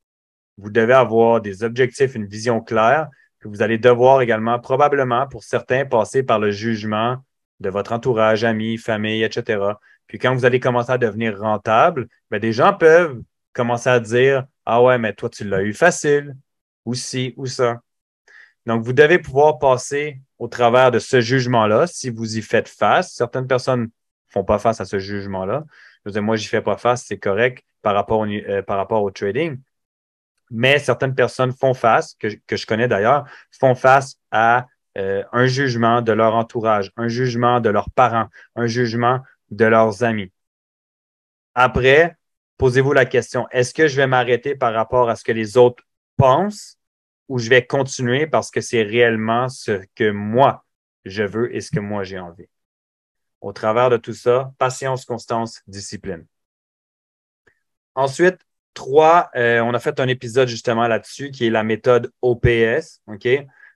Vous 0.57 0.69
devez 0.69 0.93
avoir 0.93 1.41
des 1.41 1.63
objectifs, 1.63 2.15
une 2.15 2.25
vision 2.25 2.61
claire, 2.61 3.09
que 3.39 3.47
vous 3.47 3.61
allez 3.61 3.77
devoir 3.77 4.21
également, 4.21 4.59
probablement 4.59 5.27
pour 5.27 5.43
certains, 5.43 5.85
passer 5.85 6.23
par 6.23 6.39
le 6.39 6.51
jugement 6.51 7.17
de 7.59 7.69
votre 7.69 7.91
entourage, 7.91 8.43
amis, 8.43 8.77
famille, 8.77 9.23
etc. 9.23 9.59
Puis 10.07 10.19
quand 10.19 10.33
vous 10.33 10.45
allez 10.45 10.59
commencer 10.59 10.91
à 10.91 10.97
devenir 10.97 11.39
rentable, 11.39 12.07
bien, 12.29 12.39
des 12.39 12.53
gens 12.53 12.73
peuvent 12.73 13.21
commencer 13.53 13.89
à 13.89 13.99
dire 13.99 14.45
Ah 14.65 14.81
ouais, 14.83 14.97
mais 14.97 15.13
toi, 15.13 15.29
tu 15.29 15.43
l'as 15.43 15.63
eu 15.63 15.73
facile, 15.73 16.35
ou 16.85 16.93
ci, 16.93 17.33
ou 17.37 17.45
ça. 17.45 17.81
Donc, 18.65 18.83
vous 18.83 18.93
devez 18.93 19.19
pouvoir 19.19 19.59
passer 19.59 20.21
au 20.39 20.47
travers 20.47 20.91
de 20.91 20.99
ce 20.99 21.21
jugement-là 21.21 21.87
si 21.87 22.09
vous 22.09 22.37
y 22.37 22.41
faites 22.41 22.69
face. 22.69 23.13
Certaines 23.13 23.47
personnes 23.47 23.83
ne 23.83 23.87
font 24.29 24.43
pas 24.43 24.59
face 24.59 24.81
à 24.81 24.85
ce 24.85 24.99
jugement-là. 24.99 25.63
Je 26.05 26.09
veux 26.09 26.13
dire, 26.13 26.23
moi, 26.23 26.35
j'y 26.35 26.47
fais 26.47 26.61
pas 26.61 26.77
face, 26.77 27.05
c'est 27.05 27.17
correct 27.17 27.63
par 27.81 27.95
rapport, 27.95 28.19
au, 28.19 28.25
euh, 28.27 28.61
par 28.61 28.77
rapport 28.77 29.03
au 29.03 29.11
trading. 29.11 29.59
Mais 30.51 30.79
certaines 30.79 31.15
personnes 31.15 31.53
font 31.53 31.73
face, 31.73 32.15
que, 32.19 32.27
que 32.45 32.57
je 32.57 32.67
connais 32.67 32.87
d'ailleurs, 32.87 33.25
font 33.51 33.75
face 33.75 34.17
à 34.31 34.67
euh, 34.97 35.23
un 35.31 35.45
jugement 35.47 36.01
de 36.01 36.11
leur 36.11 36.35
entourage, 36.35 36.91
un 36.97 37.07
jugement 37.07 37.61
de 37.61 37.69
leurs 37.69 37.89
parents, 37.91 38.27
un 38.55 38.67
jugement 38.67 39.21
de 39.49 39.65
leurs 39.65 40.03
amis. 40.03 40.31
Après, 41.55 42.17
posez-vous 42.61 42.93
la 42.93 43.07
question, 43.07 43.47
est-ce 43.49 43.73
que 43.73 43.87
je 43.87 43.95
vais 43.95 44.05
m'arrêter 44.05 44.53
par 44.55 44.71
rapport 44.71 45.09
à 45.09 45.15
ce 45.15 45.23
que 45.23 45.31
les 45.31 45.57
autres 45.57 45.83
pensent 46.15 46.77
ou 47.27 47.39
je 47.39 47.49
vais 47.49 47.65
continuer 47.65 48.27
parce 48.27 48.51
que 48.51 48.61
c'est 48.61 48.83
réellement 48.83 49.49
ce 49.49 49.81
que 49.95 50.11
moi 50.11 50.63
je 51.03 51.23
veux 51.23 51.55
et 51.55 51.61
ce 51.61 51.71
que 51.71 51.79
moi 51.79 52.03
j'ai 52.03 52.19
envie? 52.19 52.45
Au 53.41 53.51
travers 53.51 53.89
de 53.89 53.97
tout 53.97 54.13
ça, 54.13 54.53
patience, 54.59 55.05
constance, 55.05 55.63
discipline. 55.65 56.27
Ensuite, 57.95 58.37
trois, 58.75 59.31
euh, 59.35 59.61
on 59.61 59.73
a 59.73 59.79
fait 59.79 59.99
un 59.99 60.07
épisode 60.07 60.47
justement 60.47 60.87
là-dessus 60.87 61.31
qui 61.31 61.47
est 61.47 61.49
la 61.49 61.63
méthode 61.63 62.13
OPS, 62.21 63.01
OK? 63.07 63.27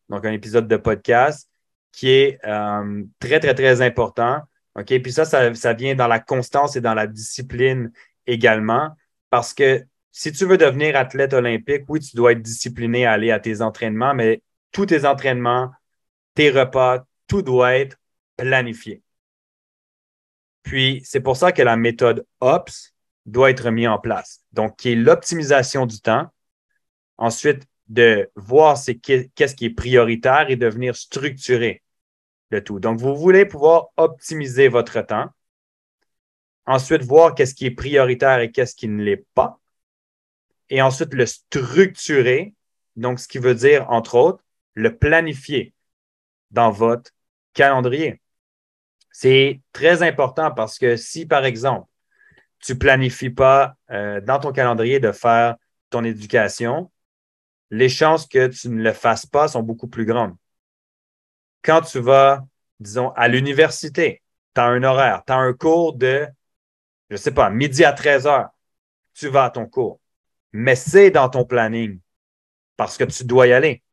Donc, 0.10 0.26
un 0.26 0.32
épisode 0.32 0.68
de 0.68 0.78
podcast 0.78 1.50
qui 1.92 2.12
est 2.12 2.40
euh, 2.46 3.04
très, 3.18 3.40
très, 3.40 3.56
très 3.56 3.82
important. 3.82 4.44
OK? 4.76 5.02
Puis 5.02 5.12
ça, 5.12 5.26
ça, 5.26 5.56
ça 5.56 5.74
vient 5.74 5.96
dans 5.96 6.08
la 6.08 6.20
constance 6.20 6.76
et 6.76 6.82
dans 6.82 6.94
la 6.94 7.08
discipline 7.08 7.92
également. 8.28 8.92
Parce 9.30 9.54
que 9.54 9.86
si 10.12 10.32
tu 10.32 10.46
veux 10.46 10.58
devenir 10.58 10.96
athlète 10.96 11.34
olympique, 11.34 11.84
oui, 11.88 12.00
tu 12.00 12.16
dois 12.16 12.32
être 12.32 12.42
discipliné 12.42 13.06
à 13.06 13.14
aller 13.14 13.32
à 13.32 13.40
tes 13.40 13.62
entraînements, 13.62 14.14
mais 14.14 14.42
tous 14.72 14.86
tes 14.86 15.06
entraînements, 15.06 15.72
tes 16.36 16.50
repas, 16.50 17.06
tout 17.28 17.42
doit 17.42 17.76
être 17.76 17.98
planifié. 18.38 19.02
Puis, 20.64 21.02
c'est 21.06 21.20
pour 21.20 21.38
ça 21.38 21.52
que 21.52 21.62
la 21.62 21.76
méthode 21.76 22.26
OPS 22.40 22.94
doit 23.26 23.50
être 23.50 23.70
mise 23.70 23.88
en 23.88 24.00
place. 24.00 24.42
Donc, 24.52 24.78
qui 24.78 24.92
est 24.92 24.96
l'optimisation 24.96 25.86
du 25.86 26.00
temps. 26.00 26.28
Ensuite, 27.18 27.64
de 27.88 28.30
voir 28.36 28.78
qu'est-ce 28.84 29.56
qui 29.56 29.66
est 29.66 29.70
prioritaire 29.70 30.50
et 30.50 30.56
de 30.56 30.68
venir 30.68 30.96
structurer 30.96 31.84
le 32.50 32.64
tout. 32.64 32.80
Donc, 32.80 33.00
vous 33.00 33.16
voulez 33.16 33.46
pouvoir 33.46 33.88
optimiser 33.98 34.68
votre 34.68 35.02
temps. 35.02 35.30
Ensuite, 36.66 37.04
voir 37.04 37.36
qu'est-ce 37.36 37.54
qui 37.54 37.68
est 37.68 37.72
prioritaire 37.72 38.40
et 38.40 38.52
qu'est-ce 38.52 38.76
qui 38.76 38.88
ne 38.88 39.04
l'est 39.04 39.26
pas. 39.34 39.60
Et 40.70 40.82
ensuite, 40.82 41.14
le 41.14 41.26
structurer. 41.26 42.54
Donc, 42.96 43.20
ce 43.20 43.28
qui 43.28 43.38
veut 43.38 43.56
dire, 43.56 43.90
entre 43.90 44.16
autres, 44.16 44.44
le 44.74 44.98
planifier 44.98 45.74
dans 46.52 46.72
votre 46.72 47.12
calendrier. 47.54 48.22
C'est 49.12 49.62
très 49.72 50.04
important 50.04 50.52
parce 50.52 50.78
que 50.80 50.98
si, 50.98 51.26
par 51.26 51.46
exemple, 51.46 51.88
tu 52.60 52.74
ne 52.74 52.78
planifies 52.78 53.30
pas 53.30 53.76
euh, 53.92 54.20
dans 54.22 54.40
ton 54.40 54.52
calendrier 54.52 55.00
de 55.00 55.12
faire 55.12 55.56
ton 55.90 56.04
éducation, 56.04 56.92
les 57.70 57.90
chances 57.90 58.28
que 58.28 58.48
tu 58.48 58.70
ne 58.70 58.82
le 58.82 58.94
fasses 58.94 59.26
pas 59.26 59.48
sont 59.48 59.64
beaucoup 59.64 59.88
plus 59.88 60.06
grandes. 60.06 60.36
Quand 61.62 61.82
tu 61.82 62.00
vas, 62.00 62.46
disons, 62.80 63.12
à 63.12 63.28
l'université, 63.28 64.22
tu 64.54 64.62
as 64.62 64.66
un 64.66 64.84
horaire, 64.84 65.24
tu 65.26 65.34
as 65.34 65.38
un 65.38 65.54
cours 65.54 65.94
de, 65.94 66.28
je 67.10 67.18
sais 67.18 67.32
pas, 67.32 67.50
midi 67.50 67.84
à 67.84 67.94
13 67.94 68.28
heures, 68.28 68.50
tu 69.14 69.28
vas 69.30 69.46
à 69.46 69.50
ton 69.50 69.66
cours. 69.66 70.00
Mais 70.54 70.76
c'est 70.76 71.12
dans 71.12 71.30
ton 71.30 71.46
planning 71.46 72.00
parce 72.78 72.98
que 72.98 73.04
tu 73.04 73.24
dois 73.26 73.48
y 73.48 73.54
aller, 73.54 73.84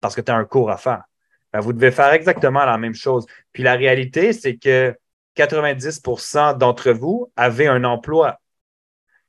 parce 0.00 0.14
que 0.14 0.20
tu 0.20 0.30
as 0.30 0.36
un 0.36 0.44
cours 0.44 0.70
à 0.70 0.76
faire. 0.76 1.04
Ben, 1.52 1.60
vous 1.60 1.72
devez 1.72 1.90
faire 1.90 2.12
exactement 2.12 2.64
la 2.64 2.78
même 2.78 2.94
chose. 2.94 3.26
Puis 3.52 3.62
la 3.62 3.74
réalité, 3.74 4.32
c'est 4.32 4.56
que 4.56 4.96
90% 5.36 6.58
d'entre 6.58 6.90
vous 6.92 7.32
avaient 7.36 7.66
un 7.66 7.84
emploi. 7.84 8.40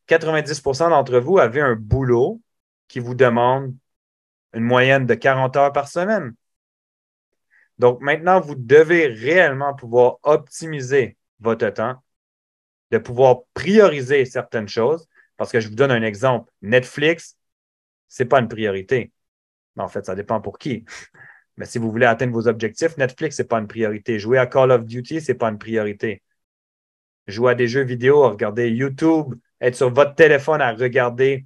90% 0.08 0.90
d'entre 0.90 1.20
vous 1.20 1.40
avaient 1.40 1.62
un 1.62 1.76
boulot 1.76 2.42
qui 2.88 3.00
vous 3.00 3.16
demande 3.16 3.76
une 4.54 4.64
moyenne 4.64 5.06
de 5.06 5.16
40 5.16 5.56
heures 5.58 5.74
par 5.74 5.88
semaine. 5.88 6.34
Donc 7.78 8.02
maintenant, 8.02 8.40
vous 8.40 8.56
devez 8.56 9.08
réellement 9.08 9.74
pouvoir 9.74 10.18
optimiser 10.24 11.18
votre 11.40 11.70
temps, 11.70 12.02
de 12.96 13.00
pouvoir 13.00 13.42
prioriser 13.54 14.24
certaines 14.26 14.70
choses. 14.70 15.08
Parce 15.38 15.52
que 15.52 15.60
je 15.60 15.68
vous 15.68 15.76
donne 15.76 15.92
un 15.92 16.02
exemple. 16.02 16.50
Netflix, 16.62 17.38
ce 18.08 18.24
n'est 18.24 18.30
pas 18.30 18.40
une 18.40 18.48
priorité. 18.48 19.12
En 19.78 19.90
fait, 19.90 20.06
ça 20.06 20.16
dépend 20.16 20.40
pour 20.40 20.58
qui. 20.58 20.86
Mais 21.58 21.66
si 21.66 21.78
vous 21.78 21.92
voulez 21.92 22.06
atteindre 22.06 22.34
vos 22.34 22.48
objectifs, 22.48 22.98
Netflix, 22.98 23.36
ce 23.36 23.42
n'est 23.42 23.48
pas 23.48 23.60
une 23.60 23.68
priorité. 23.68 24.18
Jouer 24.20 24.38
à 24.38 24.48
Call 24.48 24.72
of 24.72 24.86
Duty, 24.86 25.22
ce 25.22 25.32
n'est 25.32 25.38
pas 25.38 25.50
une 25.50 25.58
priorité. 25.58 26.22
Jouer 27.28 27.52
à 27.52 27.56
des 27.56 27.68
jeux 27.68 27.84
vidéo, 27.84 28.30
regarder 28.30 28.70
YouTube, 28.70 29.36
être 29.60 29.76
sur 29.76 29.92
votre 29.92 30.16
téléphone 30.16 30.62
à 30.62 30.74
regarder 30.74 31.46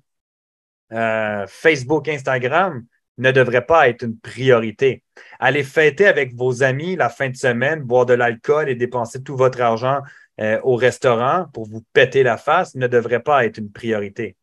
euh, 0.91 1.45
Facebook, 1.47 2.07
Instagram 2.07 2.85
ne 3.17 3.31
devrait 3.31 3.65
pas 3.65 3.89
être 3.89 4.03
une 4.03 4.17
priorité. 4.17 5.03
Aller 5.39 5.63
fêter 5.63 6.07
avec 6.07 6.33
vos 6.35 6.63
amis 6.63 6.95
la 6.95 7.09
fin 7.09 7.29
de 7.29 7.35
semaine, 7.35 7.81
boire 7.81 8.05
de 8.05 8.13
l'alcool 8.13 8.69
et 8.69 8.75
dépenser 8.75 9.21
tout 9.21 9.35
votre 9.35 9.61
argent 9.61 10.01
euh, 10.39 10.59
au 10.63 10.75
restaurant 10.75 11.47
pour 11.53 11.65
vous 11.65 11.81
péter 11.93 12.23
la 12.23 12.37
face 12.37 12.75
ne 12.75 12.87
devrait 12.87 13.21
pas 13.21 13.45
être 13.45 13.57
une 13.57 13.71
priorité. 13.71 14.37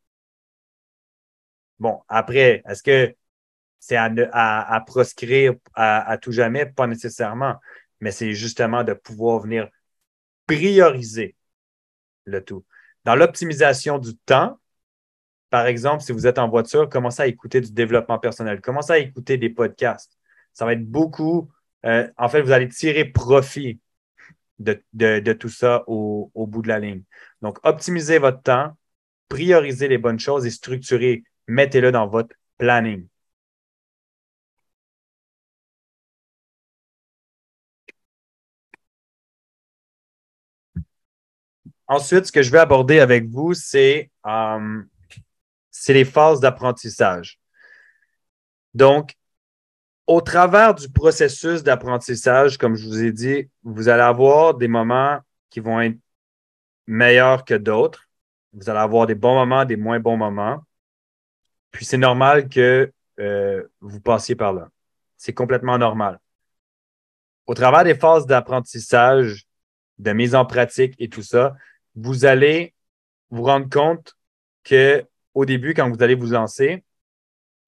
Bon, 1.78 2.00
après, 2.08 2.62
est-ce 2.68 2.82
que 2.82 3.14
c'est 3.78 3.96
à, 3.96 4.84
proscrire 4.86 5.54
à, 5.74 6.18
tout 6.18 6.32
jamais? 6.32 6.66
Pas 6.66 6.86
nécessairement, 6.86 7.56
mais 8.00 8.10
c'est 8.10 8.32
justement 8.34 8.84
de 8.84 8.94
pouvoir 8.94 9.40
venir 9.40 9.68
prioriser 10.46 11.36
le 12.24 12.44
tout. 12.44 12.64
Dans 13.04 13.14
l'optimisation 13.14 13.98
du 13.98 14.16
temps, 14.16 14.58
par 15.50 15.66
exemple, 15.66 16.02
si 16.02 16.12
vous 16.12 16.26
êtes 16.26 16.38
en 16.38 16.48
voiture, 16.48 16.88
commencez 16.88 17.22
à 17.22 17.26
écouter 17.26 17.60
du 17.60 17.72
développement 17.72 18.18
personnel, 18.18 18.60
commencez 18.60 18.92
à 18.92 18.98
écouter 18.98 19.38
des 19.38 19.50
podcasts. 19.50 20.18
Ça 20.52 20.64
va 20.64 20.72
être 20.72 20.84
beaucoup, 20.84 21.50
euh, 21.84 22.08
en 22.16 22.28
fait, 22.28 22.42
vous 22.42 22.52
allez 22.52 22.68
tirer 22.68 23.04
profit 23.04 23.80
de, 24.58 25.32
tout 25.32 25.48
ça 25.48 25.84
au, 25.86 26.30
au, 26.34 26.46
bout 26.46 26.62
de 26.62 26.68
la 26.68 26.78
ligne. 26.78 27.02
Donc, 27.42 27.58
optimisez 27.64 28.18
votre 28.18 28.42
temps, 28.42 28.76
priorisez 29.28 29.88
les 29.88 29.98
bonnes 29.98 30.20
choses 30.20 30.46
et 30.46 30.50
structurez, 30.50 31.24
mettez-le 31.48 31.92
dans 31.92 32.06
votre 32.06 32.34
planning. 32.58 33.06
Ensuite, 41.88 42.26
ce 42.26 42.32
que 42.32 42.42
je 42.42 42.50
vais 42.50 42.58
aborder 42.58 42.98
avec 42.98 43.28
vous, 43.28 43.54
c'est 43.54 44.10
euh, 44.26 44.82
les 45.88 46.04
phases 46.04 46.40
d'apprentissage. 46.40 47.38
Donc, 48.74 49.14
au 50.06 50.20
travers 50.20 50.74
du 50.74 50.88
processus 50.88 51.62
d'apprentissage, 51.62 52.58
comme 52.58 52.76
je 52.76 52.86
vous 52.86 53.02
ai 53.02 53.12
dit, 53.12 53.50
vous 53.64 53.88
allez 53.88 54.02
avoir 54.02 54.54
des 54.54 54.68
moments 54.68 55.20
qui 55.50 55.60
vont 55.60 55.80
être 55.80 55.98
meilleurs 56.86 57.44
que 57.44 57.54
d'autres. 57.54 58.08
Vous 58.52 58.70
allez 58.70 58.78
avoir 58.78 59.06
des 59.06 59.14
bons 59.14 59.34
moments, 59.34 59.64
des 59.64 59.76
moins 59.76 59.98
bons 59.98 60.16
moments. 60.16 60.62
Puis 61.72 61.84
c'est 61.84 61.98
normal 61.98 62.48
que 62.48 62.92
euh, 63.18 63.64
vous 63.80 64.00
passiez 64.00 64.36
par 64.36 64.52
là. 64.52 64.68
C'est 65.16 65.32
complètement 65.32 65.78
normal. 65.78 66.20
Au 67.46 67.54
travers 67.54 67.84
des 67.84 67.94
phases 67.94 68.26
d'apprentissage, 68.26 69.46
de 69.98 70.12
mise 70.12 70.34
en 70.34 70.44
pratique 70.44 70.94
et 70.98 71.08
tout 71.08 71.22
ça, 71.22 71.56
vous 71.94 72.24
allez 72.24 72.74
vous 73.30 73.42
rendre 73.42 73.68
compte 73.68 74.16
que 74.62 75.04
au 75.34 75.44
début, 75.44 75.74
quand 75.74 75.90
vous 75.90 76.02
allez 76.02 76.14
vous 76.14 76.30
lancer, 76.30 76.84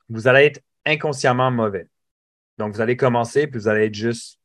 vous 0.08 0.28
allez 0.28 0.46
être 0.46 0.62
inconsciemment 0.86 1.50
mauvais. 1.50 1.88
Donc, 2.58 2.74
vous 2.74 2.80
allez 2.80 2.96
commencer, 2.96 3.46
puis 3.46 3.60
vous 3.60 3.68
allez 3.68 3.86
être 3.86 3.94
juste 3.94 4.38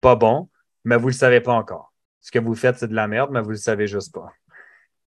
pas 0.00 0.16
bon, 0.16 0.48
mais 0.84 0.96
vous 0.96 1.06
ne 1.06 1.12
le 1.12 1.16
savez 1.16 1.40
pas 1.40 1.54
encore. 1.54 1.92
Ce 2.20 2.30
que 2.30 2.38
vous 2.38 2.54
faites, 2.54 2.78
c'est 2.78 2.88
de 2.88 2.94
la 2.94 3.08
merde, 3.08 3.30
mais 3.32 3.40
vous 3.40 3.48
ne 3.48 3.52
le 3.52 3.58
savez 3.58 3.86
juste 3.86 4.12
pas. 4.12 4.32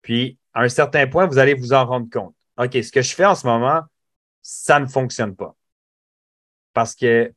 Puis, 0.01 0.37
à 0.53 0.61
un 0.63 0.69
certain 0.69 1.07
point, 1.07 1.27
vous 1.27 1.37
allez 1.37 1.53
vous 1.53 1.73
en 1.73 1.85
rendre 1.85 2.09
compte. 2.09 2.35
OK, 2.57 2.71
ce 2.73 2.91
que 2.91 3.01
je 3.01 3.13
fais 3.13 3.25
en 3.25 3.35
ce 3.35 3.47
moment, 3.47 3.81
ça 4.41 4.79
ne 4.79 4.87
fonctionne 4.87 5.35
pas. 5.35 5.55
Parce 6.73 6.95
que 6.95 7.33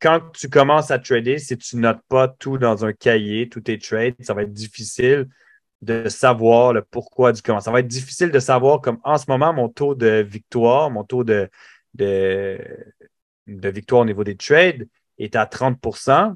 quand 0.00 0.20
tu 0.32 0.48
commences 0.48 0.90
à 0.90 0.98
trader, 0.98 1.38
si 1.38 1.56
tu 1.56 1.76
notes 1.76 2.02
pas 2.08 2.28
tout 2.28 2.58
dans 2.58 2.84
un 2.84 2.92
cahier, 2.92 3.48
tous 3.48 3.62
tes 3.62 3.78
trades, 3.78 4.14
ça 4.20 4.34
va 4.34 4.42
être 4.42 4.52
difficile 4.52 5.28
de 5.82 6.08
savoir 6.08 6.72
le 6.72 6.82
pourquoi 6.82 7.32
du 7.32 7.42
comment. 7.42 7.60
Ça 7.60 7.70
va 7.70 7.80
être 7.80 7.88
difficile 7.88 8.30
de 8.30 8.38
savoir 8.38 8.80
comme 8.80 8.98
en 9.04 9.18
ce 9.18 9.24
moment, 9.28 9.52
mon 9.52 9.68
taux 9.68 9.94
de 9.94 10.22
victoire, 10.22 10.90
mon 10.90 11.04
taux 11.04 11.24
de, 11.24 11.48
de, 11.94 12.58
de 13.46 13.68
victoire 13.68 14.02
au 14.02 14.04
niveau 14.04 14.24
des 14.24 14.36
trades 14.36 14.88
est 15.18 15.36
à 15.36 15.46
30% 15.46 16.34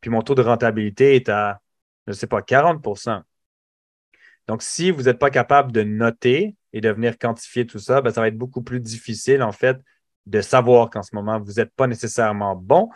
puis 0.00 0.10
mon 0.10 0.22
taux 0.22 0.34
de 0.34 0.42
rentabilité 0.42 1.16
est 1.16 1.28
à, 1.28 1.60
je 2.06 2.12
ne 2.12 2.16
sais 2.16 2.26
pas, 2.26 2.40
40% 2.40 3.22
Donc, 4.46 4.62
si 4.62 4.90
vous 4.90 5.02
n'êtes 5.04 5.18
pas 5.18 5.30
capable 5.30 5.72
de 5.72 5.82
noter 5.82 6.54
et 6.72 6.80
de 6.80 6.90
venir 6.90 7.18
quantifier 7.18 7.66
tout 7.66 7.78
ça, 7.78 8.00
ben, 8.00 8.12
ça 8.12 8.20
va 8.20 8.28
être 8.28 8.38
beaucoup 8.38 8.62
plus 8.62 8.80
difficile, 8.80 9.42
en 9.42 9.52
fait, 9.52 9.76
de 10.26 10.40
savoir 10.40 10.90
qu'en 10.90 11.02
ce 11.02 11.14
moment, 11.14 11.40
vous 11.40 11.54
n'êtes 11.54 11.72
pas 11.74 11.86
nécessairement 11.86 12.54
bon, 12.54 12.90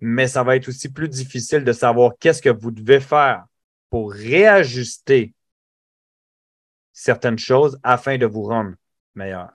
mais 0.00 0.28
ça 0.28 0.42
va 0.42 0.56
être 0.56 0.68
aussi 0.68 0.92
plus 0.92 1.08
difficile 1.08 1.64
de 1.64 1.72
savoir 1.72 2.12
qu'est-ce 2.18 2.42
que 2.42 2.50
vous 2.50 2.70
devez 2.70 3.00
faire 3.00 3.44
pour 3.90 4.12
réajuster 4.12 5.34
certaines 6.92 7.38
choses 7.38 7.78
afin 7.82 8.18
de 8.18 8.26
vous 8.26 8.42
rendre 8.42 8.74
meilleur. 9.14 9.50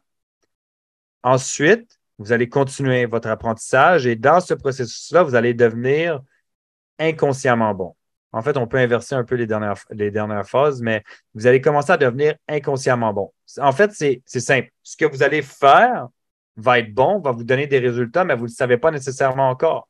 Ensuite, 1.23 1.99
vous 2.23 2.31
allez 2.31 2.47
continuer 2.47 3.05
votre 3.05 3.27
apprentissage 3.27 4.07
et 4.07 4.15
dans 4.15 4.39
ce 4.39 4.53
processus-là, 4.53 5.23
vous 5.23 5.35
allez 5.35 5.53
devenir 5.53 6.21
inconsciemment 6.97 7.73
bon. 7.73 7.95
En 8.31 8.41
fait, 8.41 8.55
on 8.55 8.65
peut 8.65 8.77
inverser 8.77 9.13
un 9.13 9.25
peu 9.25 9.35
les 9.35 9.45
dernières, 9.45 10.47
phases, 10.47 10.81
mais 10.81 11.03
vous 11.33 11.47
allez 11.47 11.59
commencer 11.59 11.91
à 11.91 11.97
devenir 11.97 12.35
inconsciemment 12.47 13.13
bon. 13.13 13.33
En 13.59 13.73
fait, 13.73 13.91
c'est 13.91 14.23
simple. 14.25 14.69
Ce 14.81 14.95
que 14.95 15.05
vous 15.05 15.21
allez 15.21 15.41
faire 15.41 16.07
va 16.55 16.79
être 16.79 16.93
bon, 16.93 17.19
va 17.19 17.31
vous 17.31 17.43
donner 17.43 17.67
des 17.67 17.79
résultats, 17.79 18.23
mais 18.23 18.35
vous 18.35 18.43
ne 18.43 18.47
le 18.47 18.53
savez 18.53 18.77
pas 18.77 18.89
nécessairement 18.89 19.49
encore. 19.49 19.89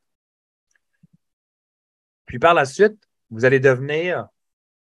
Puis 2.25 2.39
par 2.39 2.55
la 2.55 2.65
suite, 2.65 2.97
vous 3.29 3.45
allez 3.45 3.59
devenir 3.59 4.27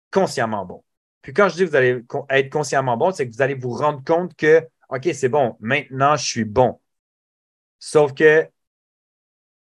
consciemment 0.10 0.66
bon. 0.66 0.84
Puis 1.22 1.34
quand 1.34 1.50
je 1.50 1.56
dis 1.56 1.66
que 1.66 1.70
vous 1.70 1.76
allez 1.76 2.02
être 2.30 2.50
consciemment 2.50 2.96
bon, 2.96 3.12
c'est 3.12 3.28
que 3.28 3.34
vous 3.34 3.42
allez 3.42 3.56
vous 3.56 3.74
rendre 3.74 4.02
compte 4.06 4.36
que, 4.36 4.66
OK, 4.90 5.10
c'est 5.14 5.30
bon, 5.30 5.58
maintenant 5.60 6.16
je 6.16 6.26
suis 6.26 6.46
bon. 6.46 6.80
Sauf 7.82 8.14
que 8.14 8.48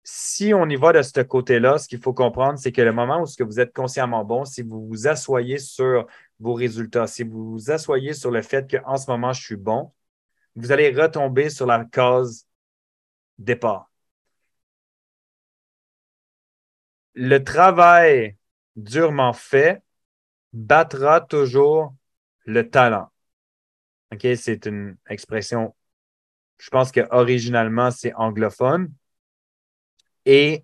si 0.04 0.54
on 0.54 0.68
y 0.70 0.76
va 0.76 0.94
de 0.94 1.02
ce 1.02 1.22
côté-là, 1.22 1.78
ce 1.78 1.88
qu'il 1.88 2.00
faut 2.00 2.14
comprendre, 2.14 2.60
c'est 2.60 2.72
que 2.72 2.82
le 2.82 2.94
moment 2.94 3.22
où 3.22 3.26
ce 3.26 3.36
que 3.38 3.44
vous 3.44 3.60
êtes 3.60 3.74
consciemment 3.74 4.24
bon, 4.24 4.46
si 4.46 4.62
vous 4.62 4.88
vous 4.88 5.08
asseyez 5.08 5.58
sur 5.58 6.08
vos 6.40 6.54
résultats, 6.54 7.08
si 7.08 7.24
vous 7.24 7.52
vous 7.52 7.72
asseyez 7.72 8.14
sur 8.14 8.32
le 8.32 8.42
fait 8.42 8.70
qu'en 8.70 8.98
ce 8.98 9.10
moment, 9.10 9.34
je 9.34 9.42
suis 9.42 9.56
bon, 9.56 9.92
vous 10.56 10.72
allez 10.72 10.92
retomber 10.92 11.50
sur 11.50 11.66
la 11.66 11.86
case 11.86 12.48
départ. 13.38 13.90
Le 17.14 17.40
travail 17.44 18.38
durement 18.76 19.34
fait 19.34 19.82
battra 20.54 21.22
toujours 21.22 21.96
le 22.46 22.70
talent. 22.70 23.12
OK, 24.14 24.28
c'est 24.36 24.66
une 24.66 24.98
expression, 25.10 25.76
je 26.62 26.70
pense 26.70 26.92
que 26.92 27.02
originalement, 27.10 27.90
c'est 27.90 28.14
anglophone. 28.14 28.94
Et 30.26 30.64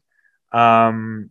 euh, 0.54 1.26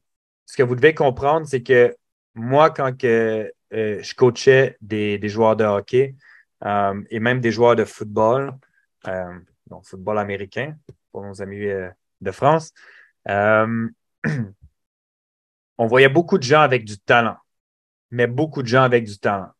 ce 0.45 0.57
que 0.57 0.65
vous 0.65 0.75
devez 0.75 0.93
comprendre, 0.93 1.47
c'est 1.47 1.63
que 1.63 1.95
moi, 2.35 2.71
quand 2.71 2.99
que, 2.99 3.53
euh, 3.73 4.03
je 4.03 4.15
coachais 4.17 4.77
des, 4.81 5.29
joueurs 5.29 5.55
de 5.55 5.65
hockey 5.65 6.17
euh, 6.65 7.01
et 7.11 7.21
même 7.21 7.41
des 7.41 7.53
joueurs 7.53 7.77
de 7.77 7.85
football, 7.85 8.59
donc 9.69 9.87
football 9.87 10.19
américain 10.19 10.77
pour 11.13 11.23
nos 11.23 11.41
amis 11.41 11.69
de 12.21 12.31
France, 12.33 12.73
on 13.29 13.93
voyait 15.79 16.09
beaucoup 16.09 16.39
de 16.39 16.43
gens 16.43 16.63
avec 16.63 16.85
du 16.85 16.99
talent, 16.99 17.37
mais 18.11 18.27
beaucoup 18.27 18.65
de 18.65 18.69
gens 18.69 18.83
avec 18.83 19.05
du 19.05 19.17
talent. 19.17 19.53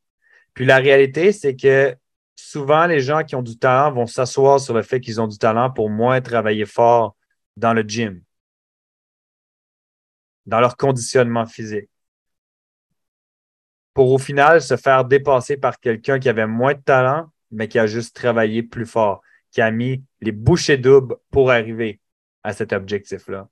Puis 0.53 0.65
la 0.65 0.79
réalité, 0.79 1.31
c'est 1.31 1.55
que 1.55 1.97
souvent, 2.37 2.87
les 2.87 3.01
gens 3.01 3.25
qui 3.25 3.35
ont 3.35 3.43
du 3.43 3.59
talent 3.59 3.93
vont 3.93 4.07
s'asseoir 4.07 4.61
sur 4.61 4.75
le 4.75 4.83
fait 4.83 5.01
qu'ils 5.01 5.21
ont 5.21 5.27
du 5.27 5.39
talent 5.39 5.71
pour 5.71 5.91
moins 5.91 6.21
travailler 6.21 6.67
fort 6.67 7.17
dans 7.57 7.73
le 7.73 7.83
gym 7.83 8.23
dans 10.47 10.61
leur 10.61 10.77
conditionnement 10.77 11.47
physique. 11.47 11.91
Pour 13.95 14.13
au 14.13 14.19
final 14.19 14.61
se 14.63 14.77
faire 14.77 15.05
dépasser 15.05 15.57
par 15.57 15.81
quelqu'un 15.81 16.19
qui 16.19 16.29
avait 16.29 16.47
moins 16.47 16.75
de 16.75 16.81
talent, 16.81 17.31
mais 17.51 17.69
qui 17.69 17.79
a 17.79 17.87
juste 17.87 18.15
travaillé 18.15 18.63
plus 18.63 18.87
fort, 18.87 19.23
qui 19.51 19.61
a 19.61 19.71
mis 19.71 20.05
les 20.21 20.33
bouchées 20.33 20.77
doubles 20.77 21.17
pour 21.31 21.51
arriver 21.51 22.01
à 22.43 22.53
cet 22.53 22.73
objectif-là. 22.73 23.49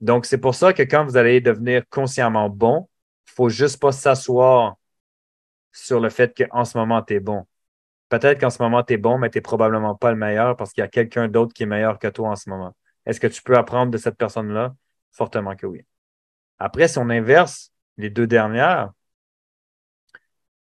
Donc, 0.00 0.26
c'est 0.26 0.38
pour 0.38 0.54
ça 0.54 0.72
que 0.72 0.82
quand 0.82 1.04
vous 1.04 1.16
allez 1.16 1.40
devenir 1.40 1.82
consciemment 1.88 2.48
bon, 2.48 2.88
il 3.26 3.30
ne 3.30 3.34
faut 3.34 3.48
juste 3.48 3.80
pas 3.80 3.92
s'asseoir 3.92 4.76
sur 5.72 6.00
le 6.00 6.10
fait 6.10 6.36
qu'en 6.36 6.64
ce 6.64 6.76
moment, 6.78 7.02
tu 7.02 7.14
es 7.14 7.20
bon. 7.20 7.46
Peut-être 8.12 8.38
qu'en 8.38 8.50
ce 8.50 8.62
moment, 8.62 8.82
tu 8.82 8.92
es 8.92 8.96
bon, 8.98 9.16
mais 9.16 9.30
tu 9.30 9.38
n'es 9.38 9.42
probablement 9.42 9.94
pas 9.94 10.10
le 10.10 10.18
meilleur 10.18 10.54
parce 10.54 10.74
qu'il 10.74 10.82
y 10.82 10.84
a 10.84 10.88
quelqu'un 10.88 11.28
d'autre 11.28 11.54
qui 11.54 11.62
est 11.62 11.66
meilleur 11.66 11.98
que 11.98 12.08
toi 12.08 12.28
en 12.28 12.36
ce 12.36 12.50
moment. 12.50 12.76
Est-ce 13.06 13.18
que 13.18 13.26
tu 13.26 13.40
peux 13.40 13.56
apprendre 13.56 13.90
de 13.90 13.96
cette 13.96 14.18
personne-là? 14.18 14.74
Fortement 15.12 15.56
que 15.56 15.64
oui. 15.64 15.86
Après, 16.58 16.88
si 16.88 16.98
on 16.98 17.08
inverse 17.08 17.72
les 17.96 18.10
deux 18.10 18.26
dernières, 18.26 18.90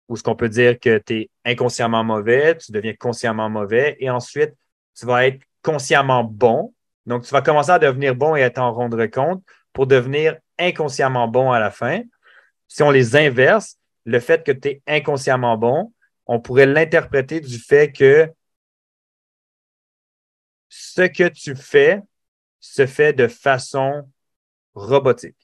où 0.06 0.16
ce 0.16 0.22
qu'on 0.22 0.36
peut 0.36 0.48
dire 0.48 0.78
que 0.78 0.98
tu 0.98 1.22
es 1.22 1.30
inconsciemment 1.44 2.04
mauvais, 2.04 2.56
tu 2.56 2.70
deviens 2.70 2.94
consciemment 2.94 3.50
mauvais, 3.50 3.96
et 3.98 4.10
ensuite, 4.10 4.54
tu 4.96 5.04
vas 5.04 5.26
être 5.26 5.42
consciemment 5.60 6.22
bon. 6.22 6.72
Donc, 7.04 7.24
tu 7.24 7.32
vas 7.32 7.42
commencer 7.42 7.72
à 7.72 7.80
devenir 7.80 8.14
bon 8.14 8.36
et 8.36 8.44
à 8.44 8.50
t'en 8.50 8.70
rendre 8.70 9.04
compte 9.06 9.42
pour 9.72 9.88
devenir 9.88 10.36
inconsciemment 10.56 11.26
bon 11.26 11.50
à 11.50 11.58
la 11.58 11.72
fin. 11.72 12.02
Si 12.68 12.84
on 12.84 12.92
les 12.92 13.16
inverse, 13.16 13.76
le 14.04 14.20
fait 14.20 14.44
que 14.44 14.52
tu 14.52 14.68
es 14.68 14.82
inconsciemment 14.86 15.56
bon, 15.56 15.92
on 16.26 16.40
pourrait 16.40 16.66
l'interpréter 16.66 17.40
du 17.40 17.59
fait 17.59 17.93
que 17.93 18.31
ce 20.69 21.02
que 21.02 21.28
tu 21.28 21.54
fais 21.54 22.00
se 22.61 22.87
fait 22.87 23.13
de 23.13 23.28
façon 23.28 24.08
robotique. 24.75 25.37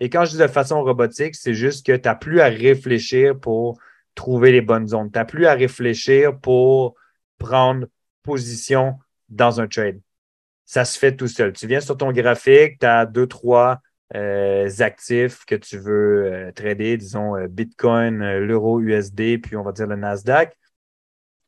Et 0.00 0.10
quand 0.10 0.24
je 0.24 0.32
dis 0.32 0.38
de 0.38 0.46
façon 0.46 0.82
robotique, 0.82 1.34
c'est 1.34 1.54
juste 1.54 1.84
que 1.84 1.96
tu 1.96 2.08
n'as 2.08 2.14
plus 2.14 2.40
à 2.40 2.46
réfléchir 2.46 3.38
pour 3.38 3.78
trouver 4.14 4.52
les 4.52 4.60
bonnes 4.60 4.86
zones. 4.86 5.10
Tu 5.10 5.18
n'as 5.18 5.24
plus 5.24 5.46
à 5.46 5.54
réfléchir 5.54 6.38
pour 6.38 6.94
prendre 7.38 7.86
position 8.22 8.98
dans 9.28 9.60
un 9.60 9.66
trade. 9.66 10.00
Ça 10.64 10.84
se 10.84 10.98
fait 10.98 11.16
tout 11.16 11.28
seul. 11.28 11.52
Tu 11.52 11.66
viens 11.66 11.80
sur 11.80 11.96
ton 11.96 12.12
graphique, 12.12 12.78
tu 12.78 12.86
as 12.86 13.06
deux, 13.06 13.26
trois 13.26 13.80
euh, 14.14 14.70
actifs 14.78 15.44
que 15.44 15.54
tu 15.54 15.78
veux 15.78 16.32
euh, 16.32 16.52
trader, 16.52 16.96
disons 16.96 17.36
euh, 17.36 17.46
Bitcoin, 17.46 18.38
l'euro 18.38 18.80
USD, 18.80 19.38
puis 19.42 19.56
on 19.56 19.62
va 19.62 19.72
dire 19.72 19.86
le 19.86 19.96
Nasdaq. 19.96 20.56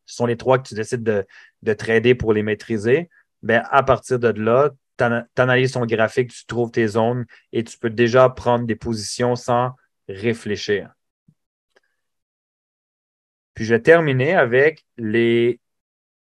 Ce 0.07 0.17
sont 0.17 0.27
les 0.27 0.37
trois 0.37 0.59
que 0.59 0.69
tu 0.69 0.75
décides 0.75 1.03
de, 1.03 1.27
de 1.63 1.73
trader 1.73 2.15
pour 2.15 2.33
les 2.33 2.43
maîtriser. 2.43 3.09
Bien, 3.43 3.63
à 3.71 3.83
partir 3.83 4.19
de 4.19 4.29
là, 4.29 4.71
tu 4.99 5.05
analyses 5.41 5.73
ton 5.73 5.87
graphique, 5.87 6.31
tu 6.31 6.45
trouves 6.47 6.71
tes 6.71 6.87
zones 6.87 7.25
et 7.53 7.65
tu 7.65 7.79
peux 7.79 7.89
déjà 7.89 8.29
prendre 8.29 8.67
des 8.67 8.77
positions 8.77 9.37
sans 9.37 9.73
réfléchir. 10.09 10.93
Puis 13.55 13.65
je 13.65 13.75
vais 13.75 13.81
terminer 13.81 14.35
avec 14.35 14.85
les 14.99 15.61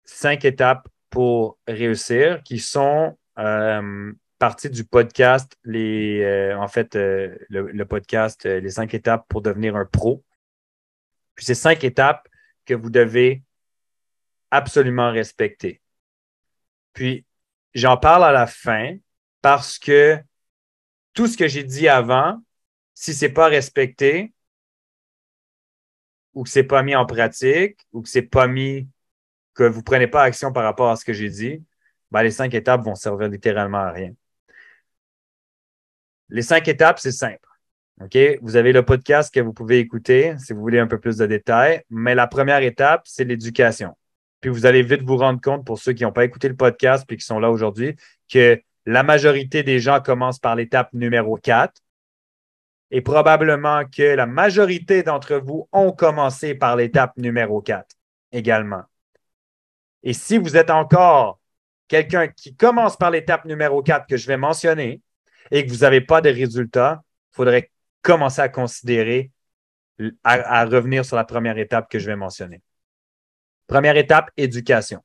cinq 0.04 0.46
étapes 0.46 0.88
pour 1.10 1.58
réussir 1.68 2.44
qui 2.44 2.60
sont 2.60 3.18
partie 4.40 4.70
du 4.70 4.84
podcast, 4.84 5.58
les, 5.64 6.22
euh, 6.24 6.58
en 6.58 6.68
fait, 6.68 6.96
euh, 6.96 7.38
le, 7.50 7.84
podcast 7.86 8.46
Les 8.46 8.70
cinq 8.70 8.94
étapes 8.94 9.26
pour 9.30 9.42
devenir 9.42 9.76
un 9.76 9.86
pro. 9.86 10.24
Puis 11.36 11.46
ces 11.46 11.56
cinq 11.56 11.84
étapes 11.84 12.28
que 12.66 12.74
vous 12.74 12.90
devez 12.90 13.44
absolument 14.52 15.12
respecter. 15.12 15.82
Puis 16.94 17.26
J'en 17.74 17.98
parle 17.98 18.24
à 18.24 18.32
la 18.32 18.48
fin 18.48 18.98
parce 19.42 19.78
que 19.78 20.18
tout 21.14 21.28
ce 21.28 21.38
que 21.38 21.48
j'ai 21.48 21.64
dit 21.64 21.88
avant, 21.88 22.42
si 22.94 23.14
ce 23.14 23.26
n'est 23.26 23.32
pas 23.32 23.48
respecté 23.48 24.34
ou 26.34 26.44
que 26.44 26.50
ce 26.50 26.60
n'est 26.60 26.66
pas 26.66 26.84
mis 26.84 26.96
en 26.96 27.06
pratique 27.06 27.80
ou 27.94 28.02
que 28.02 28.10
c'est 28.10 28.24
pas 28.24 28.48
mis, 28.48 28.88
que 29.54 29.64
vous 29.64 29.80
ne 29.80 29.84
prenez 29.84 30.08
pas 30.08 30.24
action 30.24 30.52
par 30.52 30.64
rapport 30.64 30.90
à 30.90 30.96
ce 30.96 31.06
que 31.06 31.14
j'ai 31.14 31.30
dit, 31.30 31.64
ben 32.12 32.24
les 32.24 32.32
cinq 32.32 32.54
étapes 32.54 32.82
vont 32.84 32.96
servir 32.96 33.28
littéralement 33.30 33.80
à 33.80 33.92
rien. 33.92 34.14
Les 36.30 36.42
cinq 36.42 36.68
étapes, 36.68 37.00
c'est 37.00 37.12
simple. 37.12 37.48
OK? 38.02 38.18
Vous 38.42 38.56
avez 38.56 38.72
le 38.72 38.84
podcast 38.84 39.34
que 39.34 39.40
vous 39.40 39.54
pouvez 39.54 39.80
écouter 39.80 40.36
si 40.38 40.54
vous 40.54 40.62
voulez 40.62 40.80
un 40.80 40.88
peu 40.88 41.00
plus 41.00 41.18
de 41.18 41.26
détails, 41.26 41.84
mais 41.90 42.16
la 42.16 42.28
première 42.28 42.62
étape, 42.62 43.02
c'est 43.06 43.24
l'éducation. 43.24 43.96
Puis 44.42 44.50
vous 44.50 44.66
allez 44.66 44.84
vite 44.84 45.02
vous 45.02 45.18
rendre 45.18 45.42
compte, 45.42 45.66
pour 45.66 45.80
ceux 45.80 45.94
qui 45.94 46.04
n'ont 46.04 46.14
pas 46.14 46.24
écouté 46.24 46.48
le 46.48 46.56
podcast 46.56 47.06
puis 47.08 47.18
qui 47.18 47.26
sont 47.26 47.40
là 47.40 47.52
aujourd'hui, 47.52 47.96
que 48.32 48.62
la 48.86 49.04
majorité 49.04 49.64
des 49.64 49.80
gens 49.80 50.00
commencent 50.00 50.40
par 50.40 50.56
l'étape 50.56 50.94
numéro 50.94 51.36
4 51.36 51.74
et 52.92 53.02
probablement 53.02 53.84
que 53.86 54.16
la 54.16 54.26
majorité 54.26 55.04
d'entre 55.04 55.36
vous 55.36 55.68
ont 55.72 55.92
commencé 55.92 56.56
par 56.56 56.76
l'étape 56.76 57.18
numéro 57.18 57.62
4 57.62 57.86
également. 58.32 58.84
Et 60.04 60.14
si 60.14 60.38
vous 60.38 60.56
êtes 60.56 60.70
encore 60.70 61.40
quelqu'un 61.88 62.28
qui 62.30 62.56
commence 62.56 62.96
par 62.96 63.12
l'étape 63.12 63.46
numéro 63.46 63.84
4 63.84 64.08
que 64.08 64.16
je 64.16 64.28
vais 64.28 64.38
mentionner 64.38 65.02
et 65.52 65.66
que 65.66 65.72
vous 65.72 65.80
n'avez 65.80 66.02
pas 66.02 66.22
de 66.22 66.30
résultats, 66.30 67.04
il 67.32 67.36
faudrait 67.36 67.72
commencer 68.02 68.42
à 68.42 68.50
considérer 68.50 69.32
à 70.24 70.66
revenir 70.66 71.04
sur 71.04 71.16
la 71.16 71.26
première 71.26 71.58
étape 71.58 71.90
que 71.90 72.00
je 72.00 72.06
vais 72.06 72.16
mentionner. 72.16 72.62
Première 73.68 73.98
étape, 73.98 74.32
éducation. 74.38 75.04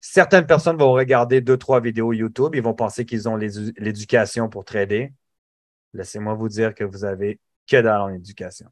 Certaines 0.00 0.46
personnes 0.46 0.78
vont 0.78 0.92
regarder 0.92 1.40
deux, 1.42 1.58
trois 1.58 1.80
vidéos 1.80 2.12
YouTube, 2.12 2.54
ils 2.54 2.62
vont 2.62 2.74
penser 2.74 3.04
qu'ils 3.04 3.28
ont 3.28 3.36
l'éducation 3.36 4.48
pour 4.48 4.64
trader. 4.64 5.12
Laissez-moi 5.92 6.34
vous 6.34 6.48
dire 6.48 6.74
que 6.74 6.84
vous 6.84 7.04
avez 7.04 7.38
que 7.68 7.80
dans 7.82 8.08
l'éducation. 8.08 8.68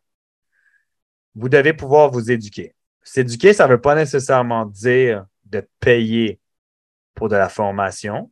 Vous 1.35 1.49
devez 1.49 1.75
pouvoir 1.75 2.11
vous 2.11 2.31
éduquer. 2.31 2.75
S'éduquer, 3.03 3.53
ça 3.53 3.67
ne 3.67 3.73
veut 3.73 3.81
pas 3.81 3.95
nécessairement 3.95 4.65
dire 4.65 5.27
de 5.45 5.67
payer 5.81 6.41
pour 7.15 7.29
de 7.29 7.37
la 7.37 7.49
formation, 7.49 8.31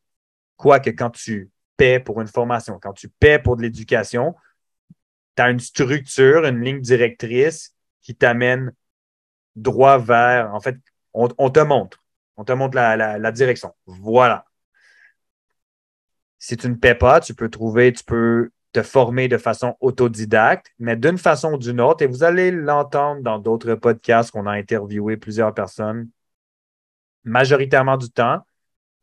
quoique 0.57 0.91
quand 0.91 1.11
tu 1.11 1.51
paies 1.77 2.01
pour 2.01 2.21
une 2.21 2.29
formation, 2.29 2.79
quand 2.81 2.93
tu 2.93 3.09
paies 3.09 3.39
pour 3.39 3.57
de 3.57 3.63
l'éducation, 3.63 4.35
tu 5.37 5.43
as 5.43 5.51
une 5.51 5.61
structure, 5.61 6.45
une 6.45 6.63
ligne 6.63 6.81
directrice 6.81 7.75
qui 8.01 8.15
t'amène 8.15 8.73
droit 9.55 9.99
vers, 9.99 10.55
en 10.55 10.61
fait, 10.61 10.77
on, 11.13 11.51
te 11.51 11.61
montre. 11.61 12.03
On 12.37 12.45
te 12.45 12.53
montre 12.53 12.77
la, 12.77 13.33
direction. 13.33 13.75
Voilà. 13.87 14.45
Si 16.39 16.57
tu 16.57 16.69
ne 16.69 16.75
paies 16.75 16.95
pas, 16.95 17.21
tu 17.21 17.35
peux 17.35 17.49
trouver, 17.49 17.93
tu 17.93 18.05
peux 18.05 18.51
te 18.73 18.83
former 18.83 19.29
de 19.29 19.39
façon 19.39 19.77
autodidacte, 19.81 20.73
mais 20.79 20.97
d'une 20.97 21.17
façon 21.17 21.55
ou 21.55 21.59
d'une 21.59 21.81
autre, 21.81 22.03
et 22.05 22.07
vous 22.07 22.23
allez 22.23 22.51
l'entendre 22.51 23.23
dans 23.23 23.39
d'autres 23.39 23.75
podcasts 23.75 24.31
qu'on 24.31 24.47
a 24.47 24.53
interviewé 24.53 25.17
plusieurs 25.17 25.55
personnes, 25.55 26.11
majoritairement 27.25 27.97
du 27.97 28.11
temps, 28.11 28.43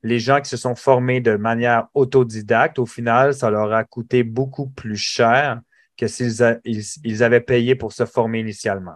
les 0.04 0.20
gens 0.20 0.42
qui 0.42 0.50
se 0.50 0.58
sont 0.58 0.76
formés 0.76 1.22
de 1.22 1.36
manière 1.38 1.88
autodidacte, 1.94 2.78
au 2.78 2.86
final, 2.86 3.34
ça 3.34 3.50
leur 3.50 3.72
a 3.74 3.86
coûté 3.86 4.24
beaucoup 4.24 4.68
plus 4.68 4.98
cher 4.98 5.62
que 5.98 6.08
s'ils 6.08 6.60
ils, 6.66 7.24
avaient 7.24 7.42
payé 7.42 7.76
pour 7.76 7.94
se 7.94 8.06
former 8.06 8.40
initialement. 8.40 8.96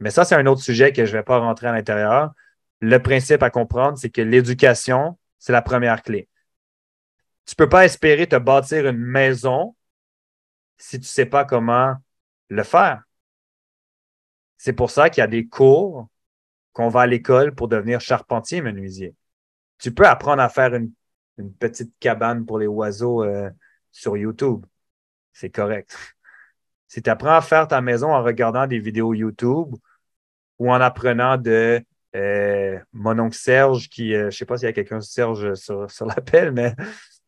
Mais 0.00 0.10
ça, 0.10 0.24
c'est 0.24 0.34
un 0.34 0.46
autre 0.46 0.62
sujet 0.62 0.92
que 0.92 1.04
je 1.06 1.12
ne 1.12 1.18
vais 1.18 1.22
pas 1.22 1.38
rentrer 1.38 1.68
à 1.68 1.72
l'intérieur. 1.72 2.32
Le 2.80 2.98
principe 2.98 3.42
à 3.42 3.50
comprendre, 3.50 3.96
c'est 3.98 4.10
que 4.10 4.20
l'éducation, 4.20 5.16
c'est 5.38 5.52
la 5.52 5.62
première 5.62 6.02
clé. 6.02 6.28
Tu 7.46 7.52
ne 7.52 7.56
peux 7.64 7.68
pas 7.68 7.84
espérer 7.84 8.26
te 8.26 8.36
bâtir 8.36 8.86
une 8.88 8.98
maison 8.98 9.76
si 10.76 10.98
tu 10.98 11.04
ne 11.04 11.06
sais 11.06 11.26
pas 11.26 11.44
comment 11.44 11.94
le 12.48 12.62
faire. 12.64 13.02
C'est 14.58 14.72
pour 14.72 14.90
ça 14.90 15.10
qu'il 15.10 15.20
y 15.20 15.24
a 15.24 15.28
des 15.28 15.46
cours 15.46 16.08
qu'on 16.72 16.88
va 16.88 17.02
à 17.02 17.06
l'école 17.06 17.54
pour 17.54 17.68
devenir 17.68 18.00
charpentier 18.00 18.60
menuisier. 18.60 19.14
Tu 19.82 19.92
peux 19.92 20.06
apprendre 20.06 20.40
à 20.42 20.48
faire 20.48 20.74
une, 20.74 20.92
petite 21.58 21.92
cabane 21.98 22.46
pour 22.46 22.58
les 22.58 22.68
oiseaux 22.68 23.24
euh, 23.24 23.50
sur 23.90 24.16
YouTube. 24.16 24.64
C'est 25.32 25.50
correct. 25.50 25.96
Si 26.86 27.02
tu 27.02 27.10
apprends 27.10 27.34
à 27.34 27.40
faire 27.40 27.66
ta 27.66 27.80
maison 27.80 28.14
en 28.14 28.22
regardant 28.22 28.68
des 28.68 28.78
vidéos 28.78 29.12
YouTube 29.12 29.74
ou 30.60 30.70
en 30.70 30.80
apprenant 30.80 31.36
de 31.36 31.84
euh, 32.14 32.78
mon 32.92 33.18
oncle 33.18 33.36
Serge, 33.36 33.88
qui, 33.88 34.14
euh, 34.14 34.20
je 34.20 34.26
ne 34.26 34.30
sais 34.30 34.44
pas 34.44 34.56
s'il 34.56 34.66
y 34.66 34.68
a 34.68 34.72
quelqu'un 34.72 35.00
Serge 35.00 35.54
sur, 35.54 35.90
sur 35.90 36.06
l'appel, 36.06 36.52
mais 36.52 36.76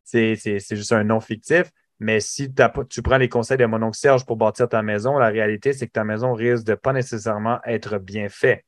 c'est 0.05 0.37
juste 0.77 0.93
un 0.93 1.03
nom 1.03 1.19
fictif. 1.19 1.73
Mais 1.99 2.21
si 2.21 2.53
tu 2.89 3.03
prends 3.03 3.19
les 3.19 3.29
conseils 3.29 3.59
de 3.59 3.67
mon 3.67 3.83
oncle 3.83 3.99
Serge 3.99 4.25
pour 4.25 4.37
bâtir 4.37 4.69
ta 4.69 4.83
maison, 4.83 5.19
la 5.19 5.29
réalité, 5.29 5.73
c'est 5.73 5.89
que 5.89 5.93
ta 5.93 6.05
maison 6.05 6.35
risque 6.35 6.65
de 6.65 6.75
pas 6.77 6.93
nécessairement 6.93 7.61
être 7.65 7.99
bien 7.99 8.29
faite. 8.29 8.65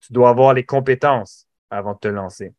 Tu 0.00 0.12
dois 0.12 0.30
avoir 0.30 0.54
les 0.54 0.64
compétences 0.64 1.48
avant 1.70 1.94
de 1.94 1.98
te 1.98 2.08
lancer. 2.08 2.54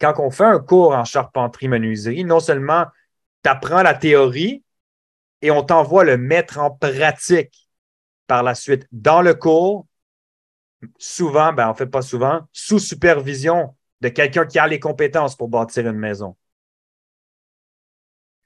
Quand 0.00 0.14
on 0.18 0.30
fait 0.30 0.44
un 0.44 0.58
cours 0.58 0.92
en 0.92 1.04
charpenterie-menuiserie, 1.04 2.24
non 2.24 2.40
seulement 2.40 2.86
tu 3.42 3.50
apprends 3.50 3.82
la 3.82 3.94
théorie 3.94 4.62
et 5.42 5.50
on 5.50 5.62
t'envoie 5.62 6.04
le 6.04 6.16
mettre 6.16 6.58
en 6.58 6.70
pratique 6.70 7.68
par 8.26 8.42
la 8.42 8.54
suite 8.54 8.86
dans 8.92 9.22
le 9.22 9.34
cours, 9.34 9.86
souvent, 10.98 11.52
ben 11.52 11.68
en 11.68 11.74
fait 11.74 11.86
pas 11.86 12.02
souvent, 12.02 12.46
sous 12.52 12.78
supervision 12.78 13.74
de 14.00 14.08
quelqu'un 14.08 14.46
qui 14.46 14.58
a 14.58 14.66
les 14.66 14.80
compétences 14.80 15.36
pour 15.36 15.48
bâtir 15.48 15.86
une 15.86 15.98
maison. 15.98 16.36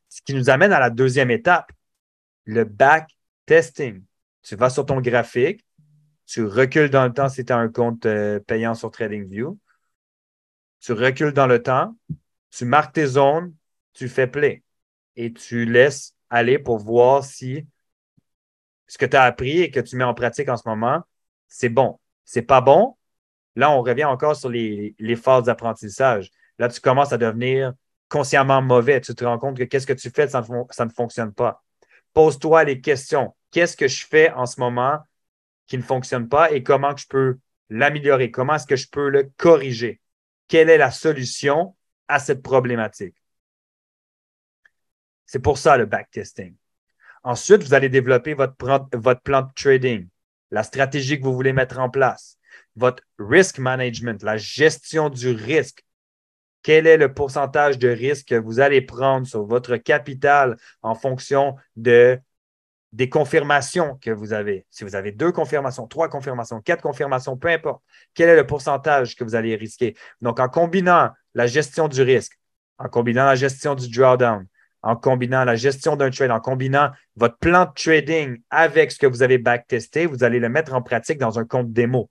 Ce 0.08 0.20
qui 0.22 0.34
nous 0.34 0.50
amène 0.50 0.72
à 0.72 0.80
la 0.80 0.90
deuxième 0.90 1.30
étape, 1.30 1.72
le 2.44 2.64
back 2.64 3.10
testing. 3.46 4.02
Tu 4.42 4.56
vas 4.56 4.70
sur 4.70 4.86
ton 4.86 5.00
graphique, 5.00 5.64
tu 6.26 6.44
recules 6.44 6.90
dans 6.90 7.04
le 7.04 7.12
temps 7.12 7.28
si 7.28 7.44
tu 7.44 7.52
as 7.52 7.58
un 7.58 7.68
compte 7.68 8.06
euh, 8.06 8.40
payant 8.40 8.74
sur 8.74 8.90
TradingView. 8.90 9.58
Tu 10.80 10.92
recules 10.92 11.32
dans 11.32 11.46
le 11.46 11.62
temps, 11.62 11.94
tu 12.50 12.64
marques 12.64 12.94
tes 12.94 13.06
zones, 13.06 13.54
tu 13.92 14.08
fais 14.08 14.26
play 14.26 14.62
et 15.16 15.32
tu 15.32 15.64
laisses 15.64 16.14
aller 16.30 16.58
pour 16.58 16.78
voir 16.78 17.24
si 17.24 17.66
ce 18.86 18.98
que 18.98 19.06
tu 19.06 19.16
as 19.16 19.22
appris 19.22 19.60
et 19.60 19.70
que 19.70 19.80
tu 19.80 19.96
mets 19.96 20.04
en 20.04 20.14
pratique 20.14 20.48
en 20.48 20.56
ce 20.56 20.68
moment, 20.68 21.02
c'est 21.48 21.68
bon. 21.68 21.98
C'est 22.24 22.42
pas 22.42 22.60
bon? 22.60 22.96
Là, 23.56 23.70
on 23.70 23.82
revient 23.82 24.04
encore 24.04 24.36
sur 24.36 24.48
les, 24.48 24.94
les 24.98 25.16
phases 25.16 25.44
d'apprentissage. 25.44 26.30
Là, 26.58 26.68
tu 26.68 26.80
commences 26.80 27.12
à 27.12 27.18
devenir 27.18 27.72
consciemment 28.08 28.60
mauvais. 28.60 29.00
Tu 29.00 29.14
te 29.14 29.24
rends 29.24 29.38
compte 29.38 29.56
que 29.56 29.64
qu'est-ce 29.64 29.86
que 29.86 29.94
tu 29.94 30.10
fais, 30.10 30.28
ça 30.28 30.42
ne, 30.42 30.90
fonctionne 30.90 31.32
pas. 31.32 31.62
Pose-toi 32.12 32.64
les 32.64 32.80
questions. 32.80 33.34
Qu'est-ce 33.50 33.76
que 33.76 33.88
je 33.88 34.06
fais 34.06 34.30
en 34.32 34.44
ce 34.44 34.60
moment 34.60 34.98
qui 35.66 35.78
ne 35.78 35.82
fonctionne 35.82 36.28
pas 36.28 36.52
et 36.52 36.62
comment 36.62 36.94
je 36.96 37.06
peux 37.06 37.38
l'améliorer? 37.70 38.30
Comment 38.30 38.56
est-ce 38.56 38.66
que 38.66 38.76
je 38.76 38.88
peux 38.90 39.08
le 39.08 39.30
corriger? 39.36 40.00
Quelle 40.50 40.68
est 40.68 40.78
la 40.78 40.90
solution 40.90 41.76
à 42.08 42.18
cette 42.18 42.42
problématique? 42.42 43.14
C'est 45.24 45.38
pour 45.38 45.58
ça 45.58 45.76
le 45.76 45.86
backtesting. 45.86 46.56
Ensuite, 47.22 47.62
vous 47.62 47.72
allez 47.72 47.88
développer 47.88 48.34
votre, 48.34 48.56
plan 48.56 49.42
de 49.42 49.52
trading, 49.54 50.08
la 50.50 50.64
stratégie 50.64 51.20
que 51.20 51.24
vous 51.24 51.34
voulez 51.34 51.52
mettre 51.52 51.78
en 51.78 51.88
place, 51.88 52.36
votre 52.74 53.04
risk 53.20 53.60
management, 53.60 54.24
la 54.24 54.38
gestion 54.38 55.08
du 55.08 55.30
risque, 55.30 55.84
quel 56.64 56.88
est 56.88 56.96
le 56.96 57.14
pourcentage 57.14 57.78
de 57.78 57.88
risque 57.88 58.30
que 58.30 58.34
vous 58.34 58.58
allez 58.58 58.82
prendre 58.82 59.28
sur 59.28 59.44
votre 59.44 59.76
capital 59.76 60.56
en 60.82 60.96
fonction 60.96 61.54
de, 61.76 62.18
des 62.92 63.08
confirmations 63.08 63.96
que 64.00 64.10
vous 64.10 64.32
avez. 64.32 64.66
Si 64.70 64.84
vous 64.84 64.96
avez 64.96 65.12
deux 65.12 65.32
confirmations, 65.32 65.86
trois 65.86 66.08
confirmations, 66.08 66.60
quatre 66.60 66.82
confirmations, 66.82 67.36
peu 67.36 67.48
importe, 67.48 67.82
quel 68.14 68.28
est 68.28 68.36
le 68.36 68.46
pourcentage 68.46 69.14
que 69.14 69.24
vous 69.24 69.34
allez 69.34 69.54
risquer? 69.54 69.96
Donc, 70.20 70.40
en 70.40 70.48
combinant 70.48 71.10
la 71.34 71.46
gestion 71.46 71.88
du 71.88 72.02
risque, 72.02 72.38
en 72.78 72.88
combinant 72.88 73.24
la 73.26 73.36
gestion 73.36 73.74
du 73.74 73.88
drawdown, 73.88 74.46
en 74.82 74.96
combinant 74.96 75.44
la 75.44 75.56
gestion 75.56 75.94
d'un 75.96 76.10
trade, 76.10 76.30
en 76.30 76.40
combinant 76.40 76.90
votre 77.16 77.36
plan 77.38 77.66
de 77.66 77.72
trading 77.74 78.42
avec 78.50 78.90
ce 78.90 78.98
que 78.98 79.06
vous 79.06 79.22
avez 79.22 79.38
backtesté, 79.38 80.06
vous 80.06 80.24
allez 80.24 80.40
le 80.40 80.48
mettre 80.48 80.74
en 80.74 80.82
pratique 80.82 81.18
dans 81.18 81.38
un 81.38 81.44
compte 81.44 81.72
démo. 81.72 82.10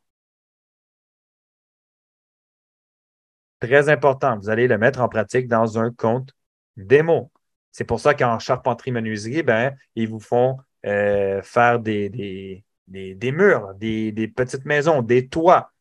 Très 3.59 3.89
important, 3.89 4.37
vous 4.37 4.49
allez 4.49 4.67
le 4.67 4.77
mettre 4.77 5.01
en 5.01 5.09
pratique 5.09 5.47
dans 5.47 5.77
un 5.79 5.91
compte 5.91 6.31
démo. 6.77 7.31
C'est 7.71 7.83
pour 7.83 7.99
ça 7.99 8.13
qu'en 8.13 8.39
charpenterie-menuiserie, 8.39 9.43
ben, 9.43 9.75
ils 9.95 10.07
vous 10.07 10.19
font 10.19 10.57
euh, 10.85 11.41
faire 11.41 11.79
des, 11.79 12.63
murs, 12.87 13.73
des, 13.75 14.33
petites 14.35 14.65
maisons, 14.65 15.01
des 15.01 15.27
toits. 15.27 15.71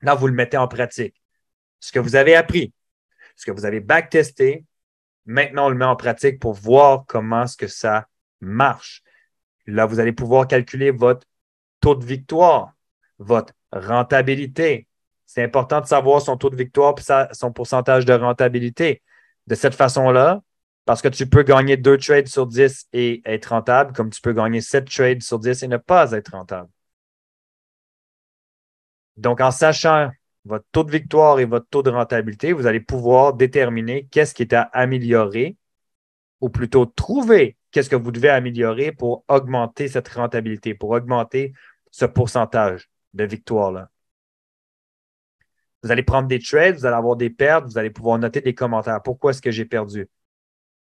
Là, 0.00 0.14
vous 0.14 0.26
le 0.26 0.32
mettez 0.32 0.56
en 0.56 0.68
pratique. 0.68 1.20
Ce 1.80 1.92
que 1.92 1.98
vous 1.98 2.16
avez 2.16 2.34
appris, 2.34 2.72
ce 3.36 3.46
que 3.46 3.50
vous 3.50 3.64
avez 3.64 3.80
backtesté, 3.80 4.64
maintenant 5.26 5.66
on 5.66 5.70
le 5.70 5.76
met 5.76 5.84
en 5.84 5.96
pratique 5.96 6.40
pour 6.40 6.54
voir 6.54 7.04
comment 7.06 7.44
est-ce 7.44 7.56
que 7.56 7.68
ça 7.68 8.06
marche. 8.40 9.02
Là, 9.66 9.86
vous 9.86 10.00
allez 10.00 10.12
pouvoir 10.12 10.46
calculer 10.46 10.90
votre 10.90 11.26
taux 11.80 11.94
de 11.94 12.04
victoire, 12.04 12.72
votre 13.18 13.52
rentabilité, 13.72 14.86
c'est 15.32 15.42
important 15.42 15.80
de 15.80 15.86
savoir 15.86 16.20
son 16.20 16.36
taux 16.36 16.50
de 16.50 16.56
victoire 16.56 16.94
et 16.98 17.34
son 17.34 17.52
pourcentage 17.52 18.04
de 18.04 18.12
rentabilité. 18.12 19.00
De 19.46 19.54
cette 19.54 19.74
façon-là, 19.74 20.42
parce 20.84 21.02
que 21.02 21.08
tu 21.08 21.28
peux 21.28 21.42
gagner 21.42 21.76
deux 21.76 21.98
trades 21.98 22.26
sur 22.28 22.46
10 22.46 22.88
et 22.92 23.22
être 23.24 23.46
rentable, 23.46 23.92
comme 23.92 24.10
tu 24.10 24.20
peux 24.20 24.32
gagner 24.32 24.60
sept 24.60 24.90
trades 24.90 25.22
sur 25.22 25.38
10 25.38 25.62
et 25.62 25.68
ne 25.68 25.76
pas 25.76 26.12
être 26.12 26.32
rentable. 26.32 26.68
Donc, 29.16 29.40
en 29.40 29.50
sachant 29.50 30.10
votre 30.44 30.64
taux 30.72 30.84
de 30.84 30.90
victoire 30.90 31.38
et 31.38 31.44
votre 31.44 31.68
taux 31.68 31.82
de 31.82 31.90
rentabilité, 31.90 32.52
vous 32.52 32.66
allez 32.66 32.80
pouvoir 32.80 33.34
déterminer 33.34 34.08
qu'est-ce 34.10 34.34
qui 34.34 34.42
est 34.42 34.54
à 34.54 34.62
améliorer, 34.62 35.56
ou 36.40 36.48
plutôt 36.48 36.86
trouver 36.86 37.56
qu'est-ce 37.70 37.88
que 37.88 37.96
vous 37.96 38.10
devez 38.10 38.28
améliorer 38.28 38.92
pour 38.92 39.24
augmenter 39.28 39.88
cette 39.88 40.08
rentabilité, 40.08 40.74
pour 40.74 40.90
augmenter 40.90 41.52
ce 41.90 42.04
pourcentage 42.06 42.90
de 43.14 43.24
victoire-là. 43.24 43.90
Vous 45.82 45.90
allez 45.90 46.02
prendre 46.02 46.28
des 46.28 46.38
trades, 46.38 46.76
vous 46.76 46.86
allez 46.86 46.96
avoir 46.96 47.16
des 47.16 47.30
pertes, 47.30 47.64
vous 47.66 47.78
allez 47.78 47.90
pouvoir 47.90 48.18
noter 48.18 48.40
des 48.40 48.54
commentaires. 48.54 49.02
Pourquoi 49.02 49.30
est-ce 49.30 49.42
que 49.42 49.50
j'ai 49.50 49.64
perdu? 49.64 50.08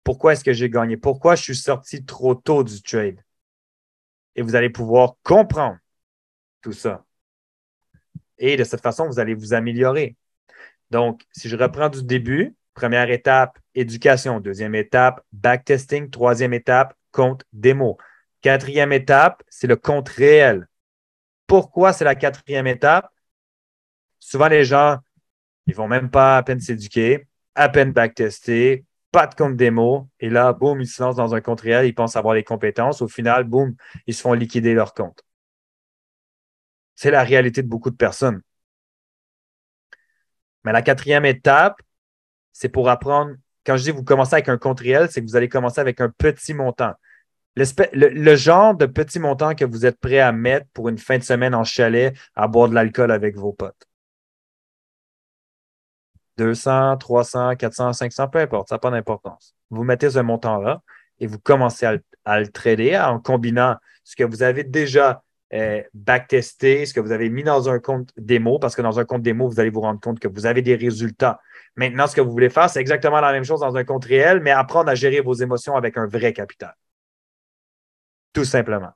Pourquoi 0.04 0.34
est-ce 0.34 0.44
que 0.44 0.52
j'ai 0.52 0.70
gagné? 0.70 0.96
Pourquoi 0.96 1.34
je 1.34 1.42
suis 1.42 1.56
sorti 1.56 2.04
trop 2.04 2.34
tôt 2.34 2.62
du 2.62 2.80
trade? 2.82 3.20
Et 4.36 4.42
vous 4.42 4.54
allez 4.54 4.70
pouvoir 4.70 5.14
comprendre 5.22 5.78
tout 6.60 6.72
ça. 6.72 7.04
Et 8.38 8.56
de 8.56 8.64
cette 8.64 8.82
façon, 8.82 9.06
vous 9.06 9.18
allez 9.18 9.34
vous 9.34 9.54
améliorer. 9.54 10.16
Donc, 10.90 11.22
si 11.32 11.48
je 11.48 11.56
reprends 11.56 11.88
du 11.88 12.02
début, 12.02 12.54
première 12.74 13.10
étape, 13.10 13.58
éducation. 13.74 14.40
Deuxième 14.40 14.74
étape, 14.74 15.24
backtesting. 15.32 16.10
Troisième 16.10 16.52
étape, 16.52 16.94
compte 17.10 17.44
démo. 17.52 17.96
Quatrième 18.42 18.92
étape, 18.92 19.42
c'est 19.48 19.66
le 19.66 19.76
compte 19.76 20.08
réel. 20.08 20.68
Pourquoi 21.46 21.92
c'est 21.92 22.04
la 22.04 22.14
quatrième 22.14 22.66
étape? 22.66 23.10
souvent, 24.24 24.48
les 24.48 24.64
gens, 24.64 24.98
ils 25.66 25.74
vont 25.74 25.88
même 25.88 26.10
pas 26.10 26.38
à 26.38 26.42
peine 26.42 26.60
s'éduquer, 26.60 27.26
à 27.54 27.68
peine 27.68 27.92
backtester, 27.92 28.84
pas 29.14 29.28
de 29.28 29.34
compte 29.36 29.56
démo. 29.56 30.08
Et 30.18 30.28
là, 30.28 30.52
boum, 30.52 30.80
ils 30.80 30.88
se 30.88 31.00
lancent 31.00 31.14
dans 31.14 31.36
un 31.36 31.40
compte 31.40 31.60
réel, 31.60 31.86
ils 31.86 31.94
pensent 31.94 32.16
avoir 32.16 32.34
les 32.34 32.42
compétences. 32.42 33.00
Au 33.00 33.06
final, 33.06 33.44
boum, 33.44 33.76
ils 34.08 34.14
se 34.14 34.22
font 34.22 34.32
liquider 34.32 34.74
leur 34.74 34.92
compte. 34.92 35.22
C'est 36.96 37.12
la 37.12 37.22
réalité 37.22 37.62
de 37.62 37.68
beaucoup 37.68 37.90
de 37.90 37.96
personnes. 37.96 38.42
Mais 40.64 40.72
la 40.72 40.82
quatrième 40.82 41.24
étape, 41.24 41.80
c'est 42.52 42.68
pour 42.68 42.88
apprendre. 42.88 43.34
Quand 43.64 43.76
je 43.76 43.84
dis 43.84 43.90
vous 43.92 44.02
commencez 44.02 44.34
avec 44.34 44.48
un 44.48 44.58
compte 44.58 44.80
réel, 44.80 45.08
c'est 45.10 45.20
que 45.20 45.26
vous 45.26 45.36
allez 45.36 45.48
commencer 45.48 45.80
avec 45.80 46.00
un 46.00 46.08
petit 46.08 46.52
montant. 46.52 46.94
Le, 47.54 48.08
le, 48.08 48.36
genre 48.36 48.74
de 48.74 48.86
petit 48.86 49.20
montant 49.20 49.54
que 49.54 49.64
vous 49.64 49.86
êtes 49.86 50.00
prêt 50.00 50.18
à 50.18 50.32
mettre 50.32 50.66
pour 50.72 50.88
une 50.88 50.98
fin 50.98 51.18
de 51.18 51.22
semaine 51.22 51.54
en 51.54 51.62
chalet 51.62 52.16
à 52.34 52.48
boire 52.48 52.68
de 52.68 52.74
l'alcool 52.74 53.12
avec 53.12 53.36
vos 53.36 53.52
potes. 53.52 53.86
200, 56.38 56.96
300, 56.98 57.56
400, 57.56 57.92
500, 57.92 58.28
peu 58.28 58.40
importe, 58.40 58.68
ça 58.68 58.76
n'a 58.76 58.78
pas 58.78 58.90
d'importance. 58.90 59.54
Vous 59.70 59.84
mettez 59.84 60.10
ce 60.10 60.18
montant-là 60.18 60.82
et 61.20 61.26
vous 61.26 61.38
commencez 61.38 61.86
à, 61.86 62.40
le 62.40 62.48
trader 62.48 62.98
en 62.98 63.20
combinant 63.20 63.76
ce 64.02 64.16
que 64.16 64.24
vous 64.24 64.42
avez 64.42 64.64
déjà 64.64 65.22
euh, 65.52 65.82
backtesté, 65.92 66.86
ce 66.86 66.94
que 66.94 67.00
vous 67.00 67.12
avez 67.12 67.28
mis 67.30 67.44
dans 67.44 67.68
un 67.68 67.78
compte 67.78 68.10
démo, 68.16 68.58
parce 68.58 68.74
que 68.74 68.82
dans 68.82 68.98
un 68.98 69.04
compte 69.04 69.22
démo, 69.22 69.48
vous 69.48 69.60
allez 69.60 69.70
vous 69.70 69.82
rendre 69.82 70.00
compte 70.00 70.18
que 70.18 70.28
vous 70.28 70.46
avez 70.46 70.62
des 70.62 70.74
résultats. 70.74 71.40
Maintenant, 71.76 72.06
ce 72.06 72.16
que 72.16 72.20
vous 72.20 72.30
voulez 72.30 72.50
faire, 72.50 72.70
c'est 72.70 72.80
exactement 72.80 73.20
la 73.20 73.32
même 73.32 73.44
chose 73.44 73.60
dans 73.60 73.76
un 73.76 73.84
compte 73.84 74.04
réel, 74.04 74.40
mais 74.40 74.50
apprendre 74.50 74.90
à 74.90 74.94
gérer 74.94 75.20
vos 75.20 75.34
émotions 75.34 75.76
avec 75.76 75.96
un 75.96 76.06
vrai 76.06 76.32
capital. 76.32 76.74
tout 78.32 78.44
simplement. 78.44 78.92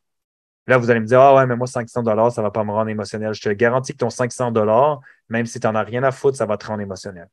Là, 0.69 0.77
vous 0.77 0.91
allez 0.91 1.01
me 1.01 1.07
dire, 1.07 1.19
ah 1.21 1.35
ouais, 1.35 1.47
mais 1.47 1.57
moi, 1.57 1.67
500 1.67 2.03
dollars, 2.03 2.31
ça 2.31 2.43
ne 2.43 2.47
va 2.47 2.51
pas 2.51 2.63
me 2.63 2.73
rendre 2.73 2.91
émotionnel. 2.91 3.33
Je 3.33 3.41
te 3.41 3.49
garantis 3.49 3.93
que 3.93 3.99
ton 3.99 4.11
500 4.11 4.53
dollars, 4.53 5.01
même 5.31 5.47
si 5.47 5.59
tu 5.59 5.67
n'en 5.67 5.75
as 5.75 5.83
rien 5.83 6.03
à 6.03 6.11
foutre, 6.13 6.37
ça 6.37 6.45
va 6.45 6.59
te 6.59 6.67
rendre 6.67 6.83
émotionnel. 6.83 7.29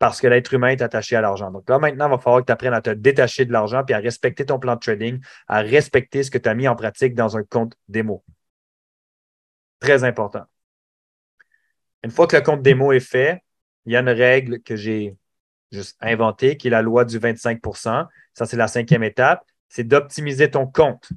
Parce 0.00 0.20
que 0.20 0.26
l'être 0.26 0.52
humain 0.52 0.70
est 0.70 0.82
attaché 0.82 1.14
à 1.14 1.20
l'argent. 1.20 1.52
Donc 1.52 1.70
là, 1.70 1.78
maintenant, 1.78 2.08
il 2.08 2.10
va 2.10 2.18
falloir 2.18 2.40
que 2.40 2.46
tu 2.46 2.52
apprennes 2.52 2.74
à 2.74 2.82
te 2.82 2.90
détacher 2.90 3.44
de 3.44 3.52
l'argent 3.52 3.84
puis 3.84 3.94
à 3.94 3.98
respecter 3.98 4.44
ton 4.44 4.58
plan 4.58 4.74
de 4.74 4.80
trading, 4.80 5.20
à 5.46 5.60
respecter 5.60 6.24
ce 6.24 6.32
que 6.32 6.38
tu 6.38 6.48
as 6.48 6.54
mis 6.54 6.66
en 6.66 6.74
pratique 6.74 7.14
dans 7.14 7.36
un 7.36 7.44
compte 7.44 7.74
démo. 7.86 8.24
Très 9.78 10.02
important. 10.02 10.44
Une 12.02 12.10
fois 12.10 12.26
que 12.26 12.34
le 12.34 12.42
compte 12.42 12.62
démo 12.62 12.90
est 12.90 12.98
fait, 12.98 13.44
il 13.86 13.92
y 13.92 13.96
a 13.96 14.00
une 14.00 14.08
règle 14.08 14.60
que 14.62 14.74
j'ai 14.74 15.16
juste 15.70 15.96
inventée, 16.00 16.56
qui 16.56 16.66
est 16.66 16.70
la 16.70 16.82
loi 16.82 17.04
du 17.04 17.20
25% 17.20 18.08
Ça, 18.34 18.46
c'est 18.46 18.56
la 18.56 18.66
cinquième 18.66 19.04
étape. 19.04 19.44
C'est 19.68 19.84
d'optimiser 19.84 20.50
ton 20.50 20.66
compte 20.66 21.08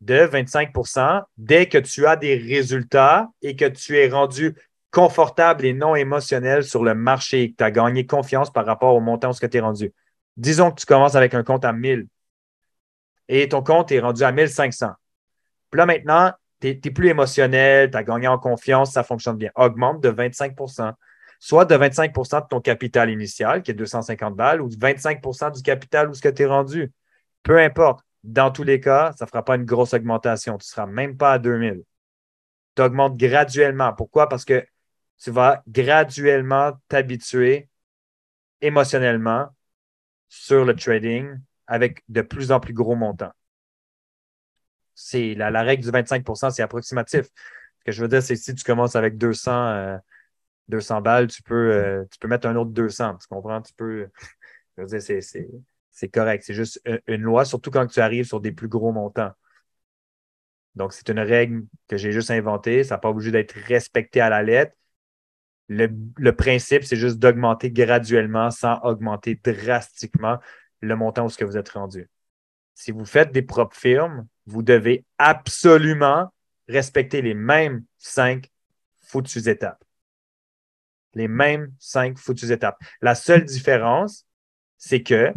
de 0.00 0.14
25% 0.14 1.22
dès 1.36 1.68
que 1.68 1.78
tu 1.78 2.06
as 2.06 2.16
des 2.16 2.36
résultats 2.36 3.28
et 3.42 3.56
que 3.56 3.64
tu 3.64 3.98
es 3.98 4.08
rendu 4.08 4.54
confortable 4.90 5.66
et 5.66 5.74
non 5.74 5.94
émotionnel 5.94 6.64
sur 6.64 6.84
le 6.84 6.94
marché 6.94 7.42
et 7.42 7.50
que 7.50 7.56
tu 7.56 7.64
as 7.64 7.70
gagné 7.70 8.06
confiance 8.06 8.52
par 8.52 8.64
rapport 8.64 8.94
au 8.94 9.00
montant 9.00 9.30
où 9.30 9.34
tu 9.34 9.56
es 9.56 9.60
rendu. 9.60 9.92
Disons 10.36 10.70
que 10.70 10.80
tu 10.80 10.86
commences 10.86 11.14
avec 11.14 11.34
un 11.34 11.42
compte 11.42 11.64
à 11.64 11.72
1000 11.72 12.06
et 13.28 13.48
ton 13.48 13.62
compte 13.62 13.92
est 13.92 14.00
rendu 14.00 14.22
à 14.22 14.32
1500. 14.32 14.92
Puis 15.70 15.78
là, 15.78 15.84
maintenant, 15.84 16.32
tu 16.60 16.68
n'es 16.68 16.90
plus 16.90 17.08
émotionnel, 17.08 17.90
tu 17.90 17.96
as 17.96 18.04
gagné 18.04 18.28
en 18.28 18.38
confiance, 18.38 18.92
ça 18.92 19.02
fonctionne 19.02 19.36
bien. 19.36 19.50
Augmente 19.54 20.00
de 20.00 20.10
25% 20.10 20.94
soit 21.38 21.64
de 21.64 21.76
25% 21.76 22.42
de 22.42 22.48
ton 22.48 22.60
capital 22.60 23.10
initial, 23.10 23.62
qui 23.62 23.70
est 23.70 23.74
250 23.74 24.34
balles, 24.34 24.60
ou 24.60 24.68
de 24.68 24.76
25% 24.76 25.52
du 25.52 25.62
capital 25.62 26.08
où 26.08 26.14
ce 26.14 26.20
que 26.20 26.28
tu 26.28 26.42
es 26.42 26.46
rendu. 26.46 26.92
Peu 27.42 27.58
importe. 27.58 28.04
Dans 28.24 28.50
tous 28.50 28.64
les 28.64 28.80
cas, 28.80 29.12
ça 29.16 29.24
ne 29.24 29.28
fera 29.28 29.44
pas 29.44 29.56
une 29.56 29.64
grosse 29.64 29.94
augmentation. 29.94 30.58
Tu 30.58 30.64
ne 30.64 30.68
seras 30.68 30.86
même 30.86 31.16
pas 31.16 31.34
à 31.34 31.38
2000. 31.38 31.82
Tu 32.74 32.82
augmentes 32.82 33.16
graduellement. 33.16 33.92
Pourquoi? 33.94 34.28
Parce 34.28 34.44
que 34.44 34.64
tu 35.18 35.30
vas 35.30 35.62
graduellement 35.68 36.72
t'habituer 36.88 37.68
émotionnellement 38.60 39.48
sur 40.28 40.64
le 40.64 40.74
trading 40.74 41.38
avec 41.66 42.02
de 42.08 42.22
plus 42.22 42.52
en 42.52 42.60
plus 42.60 42.74
gros 42.74 42.96
montants. 42.96 43.32
C'est 44.94 45.34
la, 45.34 45.62
règle 45.62 45.84
du 45.84 45.90
25% 45.90 46.50
c'est 46.50 46.62
approximatif. 46.62 47.26
Ce 47.26 47.84
que 47.84 47.92
je 47.92 48.02
veux 48.02 48.08
dire, 48.08 48.22
c'est 48.22 48.36
si 48.36 48.54
tu 48.54 48.64
commences 48.64 48.96
avec 48.96 49.16
200, 49.16 49.98
200 50.68 50.96
euh, 50.96 51.00
balles, 51.00 51.28
tu 51.28 51.42
peux, 51.42 51.72
euh, 51.72 52.04
tu 52.10 52.18
peux 52.18 52.28
mettre 52.28 52.48
un 52.48 52.56
autre 52.56 52.70
200. 52.70 53.16
Tu 53.18 53.28
comprends? 53.28 53.62
Tu 53.62 53.72
peux. 53.74 54.08
Je 54.76 54.82
veux 54.82 54.88
dire, 54.88 55.02
c'est 55.02 55.48
c'est 55.90 56.08
correct. 56.08 56.44
C'est 56.46 56.54
juste 56.54 56.80
une 57.06 57.22
loi, 57.22 57.44
surtout 57.44 57.70
quand 57.70 57.86
tu 57.86 58.00
arrives 58.00 58.26
sur 58.26 58.40
des 58.40 58.52
plus 58.52 58.68
gros 58.68 58.92
montants. 58.92 59.32
Donc, 60.74 60.92
c'est 60.92 61.08
une 61.08 61.18
règle 61.18 61.64
que 61.88 61.96
j'ai 61.96 62.12
juste 62.12 62.30
inventée. 62.30 62.84
Ça 62.84 62.94
n'a 62.94 62.98
pas 62.98 63.10
obligé 63.10 63.32
d'être 63.32 63.52
respecté 63.52 64.20
à 64.20 64.30
la 64.30 64.42
lettre. 64.42 64.74
Le, 65.68 66.30
principe, 66.30 66.84
c'est 66.84 66.96
juste 66.96 67.18
d'augmenter 67.18 67.70
graduellement 67.70 68.50
sans 68.50 68.78
augmenter 68.82 69.34
drastiquement 69.34 70.38
le 70.80 70.96
montant 70.96 71.26
où 71.26 71.30
ce 71.30 71.36
que 71.36 71.44
vous 71.44 71.58
êtes 71.58 71.68
rendu. 71.70 72.08
Si 72.74 72.92
vous 72.92 73.04
faites 73.04 73.32
des 73.32 73.42
propres 73.42 73.76
firmes, 73.76 74.26
vous 74.46 74.62
devez 74.62 75.04
absolument 75.18 76.32
respecter 76.68 77.22
les 77.22 77.34
mêmes 77.34 77.84
cinq 77.98 78.50
foutues 79.02 79.48
étapes. 79.48 79.82
Les 81.14 81.28
mêmes 81.28 81.72
cinq 81.78 82.18
foutues 82.18 82.52
étapes. 82.52 82.78
La 83.02 83.14
seule 83.14 83.44
différence, 83.44 84.26
c'est 84.78 85.02
que 85.02 85.32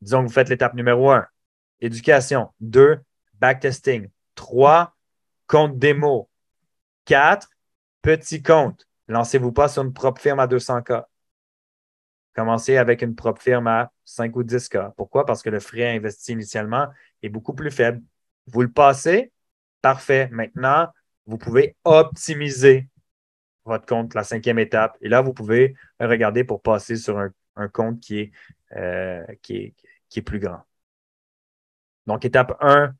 Disons 0.00 0.22
que 0.22 0.28
vous 0.28 0.32
faites 0.32 0.48
l'étape 0.48 0.74
numéro 0.74 1.10
un, 1.10 1.26
éducation. 1.80 2.52
Deux, 2.60 3.00
backtesting. 3.34 4.08
Trois, 4.34 4.96
compte 5.46 5.78
démo. 5.78 6.28
Quatre, 7.04 7.50
petit 8.02 8.42
compte. 8.42 8.86
Lancez-vous 9.08 9.52
pas 9.52 9.68
sur 9.68 9.82
une 9.82 9.92
propre 9.92 10.20
firme 10.20 10.40
à 10.40 10.46
200K. 10.46 11.04
Commencez 12.34 12.76
avec 12.76 13.02
une 13.02 13.16
propre 13.16 13.42
firme 13.42 13.66
à 13.66 13.92
5 14.04 14.36
ou 14.36 14.44
10K. 14.44 14.94
Pourquoi? 14.94 15.26
Parce 15.26 15.42
que 15.42 15.50
le 15.50 15.60
frais 15.60 15.96
investi 15.96 16.32
initialement 16.32 16.88
est 17.22 17.28
beaucoup 17.28 17.54
plus 17.54 17.70
faible. 17.70 18.00
Vous 18.46 18.62
le 18.62 18.70
passez, 18.70 19.32
parfait. 19.82 20.28
Maintenant, 20.30 20.88
vous 21.26 21.38
pouvez 21.38 21.76
optimiser 21.84 22.88
votre 23.64 23.86
compte, 23.86 24.14
la 24.14 24.24
cinquième 24.24 24.58
étape. 24.58 24.96
Et 25.00 25.08
là, 25.08 25.20
vous 25.20 25.34
pouvez 25.34 25.74
regarder 25.98 26.44
pour 26.44 26.62
passer 26.62 26.96
sur 26.96 27.18
un, 27.18 27.68
compte 27.68 28.00
qui 28.00 28.20
est, 28.20 28.32
euh, 28.76 29.24
qui 29.42 29.56
est, 29.56 29.74
qui 30.10 30.18
est 30.20 30.22
plus 30.22 30.40
grand. 30.40 30.62
Donc, 32.06 32.24
étape 32.24 32.56
1, 32.60 32.94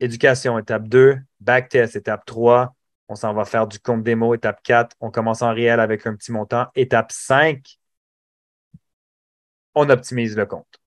éducation. 0.00 0.58
Étape 0.58 0.88
2, 0.88 1.18
backtest. 1.40 1.96
Étape 1.96 2.24
3, 2.26 2.74
on 3.08 3.16
s'en 3.16 3.34
va 3.34 3.44
faire 3.44 3.66
du 3.66 3.78
compte 3.80 4.02
démo. 4.02 4.34
Étape 4.34 4.62
4, 4.62 4.96
on 5.00 5.10
commence 5.10 5.42
en 5.42 5.52
réel 5.54 5.80
avec 5.80 6.06
un 6.06 6.14
petit 6.16 6.32
montant. 6.32 6.66
Étape 6.74 7.12
5, 7.12 7.78
on 9.74 9.90
optimise 9.90 10.36
le 10.36 10.46
compte. 10.46 10.83